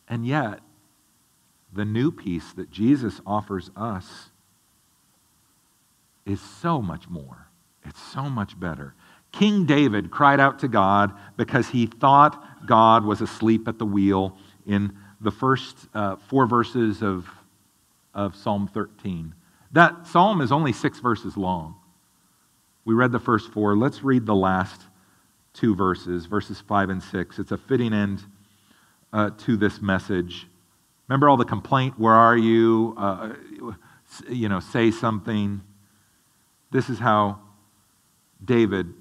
And 0.07 0.25
yet, 0.25 0.59
the 1.73 1.85
new 1.85 2.11
peace 2.11 2.53
that 2.53 2.71
Jesus 2.71 3.21
offers 3.25 3.69
us 3.75 4.29
is 6.25 6.41
so 6.41 6.81
much 6.81 7.09
more. 7.09 7.47
It's 7.85 8.01
so 8.01 8.29
much 8.29 8.59
better. 8.59 8.93
King 9.31 9.65
David 9.65 10.09
cried 10.09 10.39
out 10.39 10.59
to 10.59 10.67
God 10.67 11.13
because 11.37 11.69
he 11.69 11.85
thought 11.85 12.65
God 12.65 13.05
was 13.05 13.21
asleep 13.21 13.67
at 13.67 13.77
the 13.77 13.85
wheel 13.85 14.35
in 14.65 14.97
the 15.21 15.31
first 15.31 15.87
uh, 15.93 16.15
four 16.15 16.47
verses 16.47 17.03
of, 17.03 17.27
of 18.13 18.35
Psalm 18.35 18.67
13. 18.67 19.33
That 19.71 20.07
psalm 20.07 20.41
is 20.41 20.51
only 20.51 20.73
six 20.73 20.99
verses 20.99 21.37
long. 21.37 21.75
We 22.85 22.93
read 22.95 23.11
the 23.11 23.19
first 23.19 23.51
four. 23.51 23.75
Let's 23.75 24.03
read 24.03 24.25
the 24.25 24.35
last 24.35 24.81
two 25.53 25.75
verses, 25.75 26.25
verses 26.25 26.59
five 26.59 26.89
and 26.89 27.01
six. 27.03 27.37
It's 27.37 27.51
a 27.51 27.57
fitting 27.57 27.93
end 27.93 28.23
uh, 29.13 29.31
to 29.39 29.57
this 29.57 29.81
message. 29.81 30.47
Remember 31.07 31.29
all 31.29 31.37
the 31.37 31.45
complaint, 31.45 31.99
where 31.99 32.13
are 32.13 32.37
you? 32.37 32.95
Uh, 32.97 33.33
you 34.27 34.49
know, 34.49 34.59
say 34.59 34.91
something. 34.91 35.61
This 36.71 36.89
is 36.89 36.99
how 36.99 37.39
David 38.43 38.93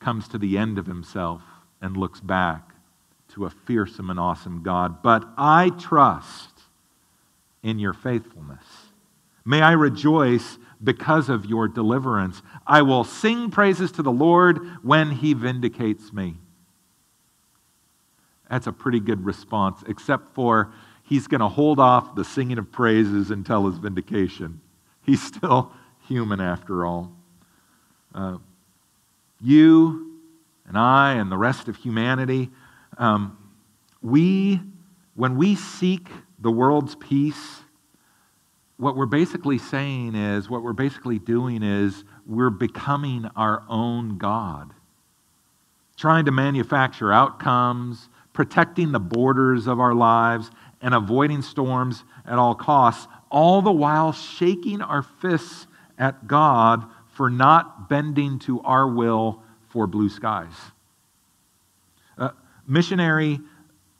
comes 0.00 0.28
to 0.28 0.38
the 0.38 0.58
end 0.58 0.78
of 0.78 0.86
himself 0.86 1.42
and 1.80 1.96
looks 1.96 2.20
back 2.20 2.74
to 3.28 3.46
a 3.46 3.50
fearsome 3.50 4.10
and 4.10 4.18
awesome 4.18 4.62
God. 4.62 5.02
But 5.02 5.24
I 5.36 5.70
trust 5.70 6.51
in 7.62 7.78
your 7.78 7.92
faithfulness. 7.92 8.64
May 9.44 9.60
I 9.60 9.72
rejoice 9.72 10.58
because 10.82 11.28
of 11.28 11.46
your 11.46 11.68
deliverance. 11.68 12.42
I 12.66 12.82
will 12.82 13.04
sing 13.04 13.50
praises 13.50 13.92
to 13.92 14.02
the 14.02 14.12
Lord 14.12 14.58
when 14.82 15.10
he 15.10 15.34
vindicates 15.34 16.12
me. 16.12 16.36
That's 18.50 18.66
a 18.66 18.72
pretty 18.72 19.00
good 19.00 19.24
response, 19.24 19.82
except 19.86 20.34
for 20.34 20.72
he's 21.04 21.26
going 21.26 21.40
to 21.40 21.48
hold 21.48 21.80
off 21.80 22.14
the 22.14 22.24
singing 22.24 22.58
of 22.58 22.70
praises 22.70 23.30
until 23.30 23.66
his 23.66 23.78
vindication. 23.78 24.60
He's 25.02 25.22
still 25.22 25.72
human 26.08 26.40
after 26.40 26.84
all. 26.84 27.12
Uh, 28.14 28.38
you 29.40 30.18
and 30.68 30.76
I 30.76 31.14
and 31.14 31.32
the 31.32 31.38
rest 31.38 31.68
of 31.68 31.76
humanity, 31.76 32.50
um, 32.98 33.38
we, 34.02 34.60
when 35.14 35.36
we 35.36 35.54
seek 35.54 36.08
the 36.42 36.50
world's 36.50 36.96
peace, 36.96 37.60
what 38.76 38.96
we're 38.96 39.06
basically 39.06 39.58
saying 39.58 40.16
is, 40.16 40.50
what 40.50 40.62
we're 40.62 40.72
basically 40.72 41.18
doing 41.18 41.62
is, 41.62 42.04
we're 42.26 42.50
becoming 42.50 43.26
our 43.36 43.62
own 43.68 44.18
God. 44.18 44.72
Trying 45.96 46.24
to 46.24 46.32
manufacture 46.32 47.12
outcomes, 47.12 48.08
protecting 48.32 48.90
the 48.90 48.98
borders 48.98 49.68
of 49.68 49.78
our 49.78 49.94
lives, 49.94 50.50
and 50.80 50.94
avoiding 50.94 51.42
storms 51.42 52.02
at 52.26 52.38
all 52.38 52.56
costs, 52.56 53.06
all 53.30 53.62
the 53.62 53.70
while 53.70 54.12
shaking 54.12 54.82
our 54.82 55.02
fists 55.02 55.68
at 55.96 56.26
God 56.26 56.84
for 57.12 57.30
not 57.30 57.88
bending 57.88 58.40
to 58.40 58.60
our 58.62 58.88
will 58.88 59.42
for 59.68 59.86
blue 59.86 60.08
skies. 60.08 60.54
Uh, 62.18 62.30
missionary 62.66 63.38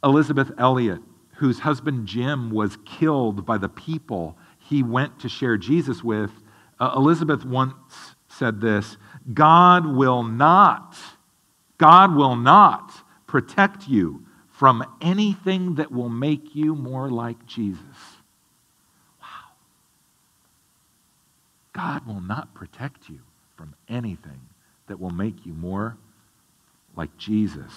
Elisabeth 0.03 0.51
Elliot, 0.59 1.01
whose 1.43 1.59
husband 1.59 2.07
Jim 2.07 2.53
was 2.53 2.79
killed 2.85 3.45
by 3.45 3.59
the 3.59 3.69
people 3.69 4.39
he 4.61 4.81
went 4.81 5.19
to 5.19 5.29
share 5.29 5.57
Jesus 5.57 6.05
with, 6.05 6.31
uh, 6.79 6.93
Elisabeth 6.95 7.45
once 7.45 8.15
said 8.29 8.61
this 8.61 8.97
God 9.35 9.85
will 9.85 10.23
not, 10.23 10.97
God 11.79 12.15
will 12.15 12.37
not 12.37 12.93
protect 13.27 13.89
you 13.89 14.25
from 14.53 14.85
anything 15.01 15.75
that 15.75 15.91
will 15.91 16.09
make 16.09 16.55
you 16.55 16.77
more 16.77 17.11
like 17.11 17.45
Jesus. 17.45 17.83
Wow. 19.21 19.51
God 21.73 22.07
will 22.07 22.21
not 22.21 22.55
protect 22.55 23.09
you 23.09 23.19
from 23.57 23.75
anything 23.89 24.43
that 24.87 25.01
will 25.01 25.11
make 25.11 25.45
you 25.45 25.55
more 25.55 25.97
like 26.95 27.17
Jesus. 27.17 27.73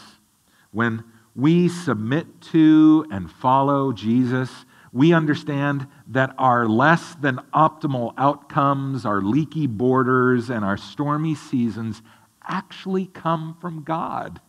When 0.72 1.04
we 1.36 1.68
submit 1.68 2.42
to 2.42 3.06
and 3.12 3.30
follow 3.30 3.92
Jesus, 3.92 4.66
we 4.94 5.14
understand 5.14 5.88
that 6.08 6.34
our 6.38 6.68
less 6.68 7.16
than 7.16 7.42
optimal 7.54 8.14
outcomes, 8.18 9.06
our 9.06 9.22
leaky 9.22 9.68
borders, 9.68 10.50
and 10.50 10.64
our 10.64 10.78
stormy 10.78 11.36
seasons 11.36 12.02
actually 12.48 13.08
come 13.08 13.58
from 13.60 13.84
God 13.84 14.40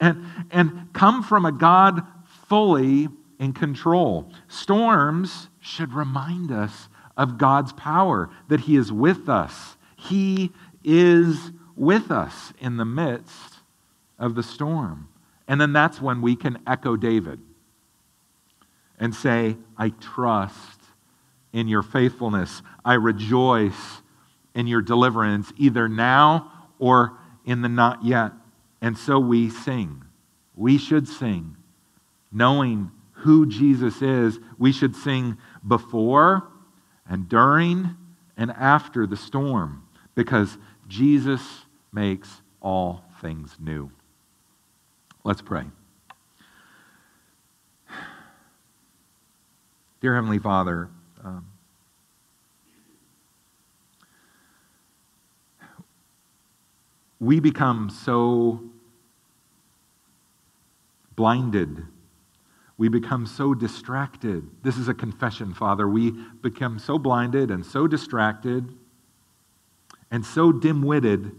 and, 0.00 0.24
and 0.50 0.88
come 0.92 1.22
from 1.22 1.44
a 1.44 1.52
God 1.52 2.02
fully 2.48 3.08
in 3.38 3.52
control. 3.52 4.32
Storms 4.48 5.48
should 5.60 5.92
remind 5.92 6.50
us 6.50 6.88
of 7.16 7.36
God's 7.36 7.72
power, 7.74 8.30
that 8.48 8.60
He 8.60 8.76
is 8.76 8.90
with 8.90 9.28
us. 9.28 9.76
He 9.96 10.52
is 10.82 11.52
with 11.76 12.10
us 12.10 12.52
in 12.58 12.78
the 12.78 12.84
midst 12.84 13.56
of 14.18 14.34
the 14.34 14.42
storm. 14.42 15.08
And 15.52 15.60
then 15.60 15.74
that's 15.74 16.00
when 16.00 16.22
we 16.22 16.34
can 16.34 16.60
echo 16.66 16.96
David 16.96 17.38
and 18.98 19.14
say, 19.14 19.58
I 19.76 19.90
trust 19.90 20.80
in 21.52 21.68
your 21.68 21.82
faithfulness. 21.82 22.62
I 22.86 22.94
rejoice 22.94 24.00
in 24.54 24.66
your 24.66 24.80
deliverance, 24.80 25.52
either 25.58 25.90
now 25.90 26.50
or 26.78 27.18
in 27.44 27.60
the 27.60 27.68
not 27.68 28.02
yet. 28.02 28.32
And 28.80 28.96
so 28.96 29.18
we 29.18 29.50
sing. 29.50 30.02
We 30.56 30.78
should 30.78 31.06
sing, 31.06 31.58
knowing 32.32 32.90
who 33.16 33.44
Jesus 33.44 34.00
is. 34.00 34.38
We 34.56 34.72
should 34.72 34.96
sing 34.96 35.36
before 35.68 36.48
and 37.06 37.28
during 37.28 37.94
and 38.38 38.52
after 38.52 39.06
the 39.06 39.18
storm 39.18 39.86
because 40.14 40.56
Jesus 40.88 41.42
makes 41.92 42.40
all 42.62 43.04
things 43.20 43.54
new. 43.60 43.90
Let's 45.24 45.40
pray. 45.40 45.64
Dear 50.00 50.16
Heavenly 50.16 50.40
Father, 50.40 50.88
um, 51.22 51.46
we 57.20 57.38
become 57.38 57.88
so 57.88 58.64
blinded. 61.14 61.84
We 62.76 62.88
become 62.88 63.26
so 63.26 63.54
distracted. 63.54 64.50
This 64.64 64.76
is 64.76 64.88
a 64.88 64.94
confession, 64.94 65.54
Father. 65.54 65.88
We 65.88 66.10
become 66.10 66.80
so 66.80 66.98
blinded 66.98 67.52
and 67.52 67.64
so 67.64 67.86
distracted 67.86 68.74
and 70.10 70.26
so 70.26 70.50
dim 70.50 70.82
witted 70.82 71.30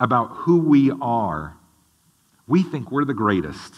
about 0.00 0.30
who 0.32 0.58
we 0.58 0.90
are. 1.00 1.59
We 2.50 2.64
think 2.64 2.90
we're 2.90 3.04
the 3.04 3.14
greatest. 3.14 3.74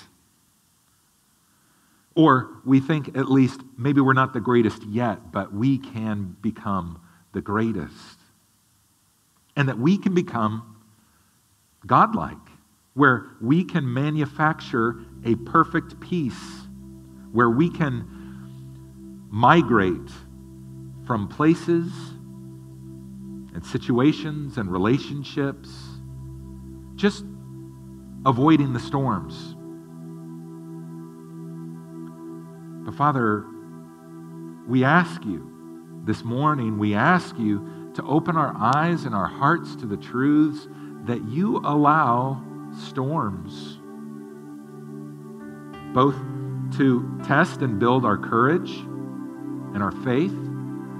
Or 2.17 2.57
we 2.65 2.81
think, 2.81 3.19
at 3.19 3.31
least, 3.31 3.61
maybe 3.77 4.01
we're 4.01 4.15
not 4.15 4.33
the 4.33 4.41
greatest 4.41 4.83
yet, 4.85 5.31
but 5.31 5.53
we 5.53 5.77
can 5.77 6.39
become 6.41 6.99
the 7.35 7.43
greatest. 7.43 8.19
And 9.57 9.69
that 9.69 9.79
we 9.79 9.99
can 9.99 10.15
become 10.15 10.79
godlike, 11.87 12.39
where 12.95 13.27
we 13.43 13.63
can 13.63 13.93
manufacture 13.93 14.97
a 15.23 15.35
perfect 15.35 16.01
peace, 16.01 16.63
where 17.31 17.51
we 17.51 17.69
can 17.69 18.09
migrate 19.31 20.11
from 21.07 21.29
places 21.29 21.93
and 23.55 23.63
situations 23.67 24.57
and 24.57 24.73
relationships, 24.73 25.69
just 26.95 27.27
avoiding 28.25 28.73
the 28.73 28.81
storms. 28.81 29.57
But 32.85 32.95
Father, 32.95 33.45
we 34.67 34.85
ask 34.85 35.25
you 35.25 35.49
this 36.05 36.25
morning, 36.25 36.79
we 36.79 36.95
ask 36.95 37.39
you 37.39 37.91
to 37.95 38.03
open 38.05 38.37
our 38.37 38.55
eyes 38.57 39.05
and 39.05 39.15
our 39.15 39.27
hearts 39.27 39.77
to 39.77 39.87
the 39.87 39.97
truths 39.97 40.69
that 41.05 41.25
you 41.29 41.59
allow 41.59 42.43
storms, 42.89 43.79
both 45.95 46.17
to 46.77 47.21
test 47.25 47.61
and 47.61 47.79
build 47.79 48.05
our 48.05 48.17
courage 48.17 48.71
and 48.71 49.83
our 49.83 49.93
faith, 49.93 50.35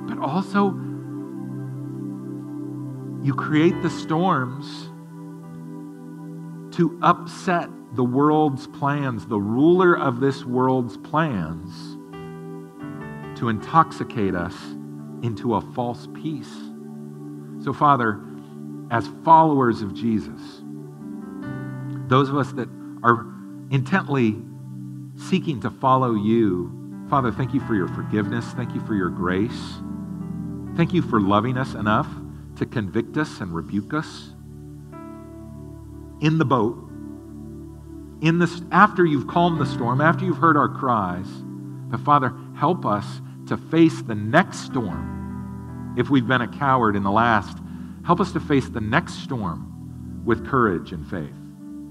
but 0.07 0.19
also 0.19 0.71
you 3.23 3.33
create 3.35 3.81
the 3.83 3.91
storms 3.91 4.92
to 6.73 6.99
upset 7.03 7.69
the 7.95 8.05
world's 8.05 8.67
plans, 8.67 9.27
the 9.27 9.41
ruler 9.41 9.97
of 9.97 10.21
this 10.21 10.45
world's 10.45 10.97
plans, 10.97 11.99
to 13.39 13.49
intoxicate 13.49 14.35
us 14.35 14.55
into 15.23 15.55
a 15.55 15.61
false 15.61 16.09
peace. 16.15 16.53
So, 17.63 17.73
Father, 17.73 18.21
as 18.91 19.09
followers 19.25 19.83
of 19.83 19.95
Jesus, 19.95 20.41
those 22.09 22.29
of 22.29 22.37
us 22.37 22.53
that 22.53 22.69
are 23.03 23.27
intently 23.71 24.37
seeking 25.17 25.61
to 25.61 25.71
follow 25.71 26.15
you. 26.15 27.07
Father, 27.09 27.31
thank 27.31 27.53
you 27.55 27.61
for 27.61 27.75
your 27.75 27.89
forgiveness. 27.89 28.45
Thank 28.53 28.75
you 28.75 28.81
for 28.87 28.95
your 28.95 29.11
grace. 29.11 29.81
Thank 30.77 30.93
you 30.93 31.03
for 31.03 31.21
loving 31.21 31.59
us 31.59 31.75
enough 31.75 32.09
to 32.57 32.67
convict 32.67 33.17
us 33.17 33.41
and 33.41 33.55
rebuke 33.55 33.95
us 33.95 34.32
in 36.23 36.39
the 36.39 36.45
boat, 36.45 36.79
in 38.23 38.39
this, 38.39 38.63
after 38.71 39.05
you've 39.05 39.27
calmed 39.27 39.61
the 39.61 39.67
storm, 39.67 40.01
after 40.01 40.25
you've 40.25 40.39
heard 40.39 40.57
our 40.57 40.69
cries. 40.69 41.27
But 41.27 42.01
Father, 42.01 42.33
help 42.57 42.87
us 42.87 43.05
to 43.49 43.57
face 43.57 44.01
the 44.03 44.15
next 44.15 44.61
storm. 44.61 45.95
If 45.99 46.09
we've 46.09 46.27
been 46.27 46.41
a 46.41 46.49
coward 46.49 46.95
in 46.95 47.03
the 47.03 47.11
last, 47.11 47.59
help 48.07 48.21
us 48.21 48.33
to 48.33 48.41
face 48.41 48.69
the 48.69 48.81
next 48.81 49.23
storm 49.25 50.23
with 50.25 50.47
courage 50.47 50.93
and 50.93 51.05
faith. 51.11 51.35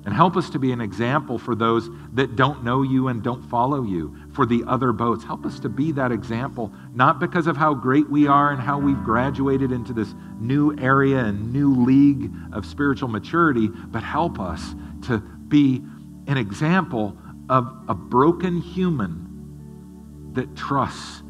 And 0.03 0.15
help 0.15 0.35
us 0.35 0.49
to 0.49 0.59
be 0.59 0.71
an 0.71 0.81
example 0.81 1.37
for 1.37 1.53
those 1.53 1.89
that 2.13 2.35
don't 2.35 2.63
know 2.63 2.81
you 2.81 3.07
and 3.09 3.21
don't 3.21 3.43
follow 3.43 3.83
you, 3.83 4.15
for 4.33 4.47
the 4.47 4.63
other 4.67 4.91
boats. 4.91 5.23
Help 5.23 5.45
us 5.45 5.59
to 5.59 5.69
be 5.69 5.91
that 5.91 6.11
example, 6.11 6.73
not 6.93 7.19
because 7.19 7.45
of 7.45 7.55
how 7.55 7.75
great 7.75 8.09
we 8.09 8.27
are 8.27 8.51
and 8.51 8.59
how 8.59 8.79
we've 8.79 9.03
graduated 9.03 9.71
into 9.71 9.93
this 9.93 10.15
new 10.39 10.75
area 10.79 11.19
and 11.19 11.53
new 11.53 11.85
league 11.85 12.31
of 12.51 12.65
spiritual 12.65 13.09
maturity, 13.09 13.67
but 13.67 14.01
help 14.01 14.39
us 14.39 14.73
to 15.03 15.19
be 15.19 15.83
an 16.27 16.37
example 16.37 17.15
of 17.49 17.71
a 17.87 17.93
broken 17.93 18.59
human 18.59 20.31
that 20.33 20.55
trusts 20.55 21.21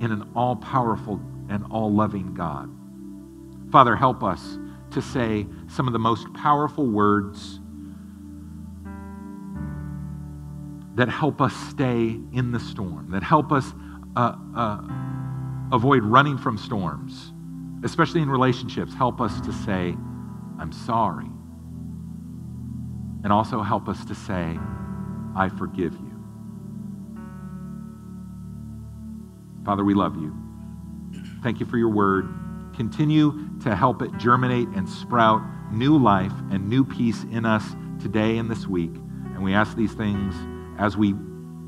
in 0.00 0.12
an 0.12 0.30
all 0.36 0.54
powerful 0.54 1.20
and 1.48 1.64
all 1.70 1.92
loving 1.92 2.34
God. 2.34 2.70
Father, 3.72 3.96
help 3.96 4.22
us 4.22 4.58
to 4.92 5.02
say 5.02 5.46
some 5.68 5.86
of 5.86 5.92
the 5.92 5.98
most 5.98 6.32
powerful 6.34 6.86
words 6.86 7.59
that 11.00 11.08
help 11.08 11.40
us 11.40 11.54
stay 11.70 12.20
in 12.34 12.52
the 12.52 12.60
storm, 12.60 13.08
that 13.10 13.22
help 13.22 13.52
us 13.52 13.72
uh, 14.16 14.34
uh, 14.54 14.82
avoid 15.72 16.04
running 16.04 16.36
from 16.36 16.58
storms, 16.58 17.32
especially 17.82 18.20
in 18.20 18.28
relationships. 18.28 18.92
Help 18.92 19.18
us 19.18 19.40
to 19.40 19.50
say, 19.50 19.96
I'm 20.58 20.70
sorry. 20.70 21.24
And 23.24 23.32
also 23.32 23.62
help 23.62 23.88
us 23.88 24.04
to 24.04 24.14
say, 24.14 24.58
I 25.34 25.48
forgive 25.56 25.94
you. 25.94 26.22
Father, 29.64 29.84
we 29.84 29.94
love 29.94 30.16
you. 30.16 30.36
Thank 31.42 31.60
you 31.60 31.66
for 31.66 31.78
your 31.78 31.88
word. 31.88 32.28
Continue 32.76 33.48
to 33.60 33.74
help 33.74 34.02
it 34.02 34.14
germinate 34.18 34.68
and 34.76 34.86
sprout 34.86 35.40
new 35.72 35.96
life 35.96 36.34
and 36.50 36.68
new 36.68 36.84
peace 36.84 37.24
in 37.32 37.46
us 37.46 37.64
today 38.02 38.36
and 38.36 38.50
this 38.50 38.66
week. 38.66 38.92
And 38.94 39.42
we 39.42 39.54
ask 39.54 39.74
these 39.78 39.94
things 39.94 40.34
as 40.80 40.96
we, 40.96 41.14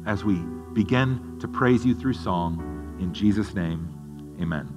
as 0.06 0.24
we 0.24 0.36
begin 0.72 1.38
to 1.40 1.46
praise 1.46 1.84
you 1.84 1.94
through 1.94 2.14
song. 2.14 2.96
In 3.00 3.12
Jesus' 3.12 3.54
name, 3.54 4.36
amen. 4.40 4.71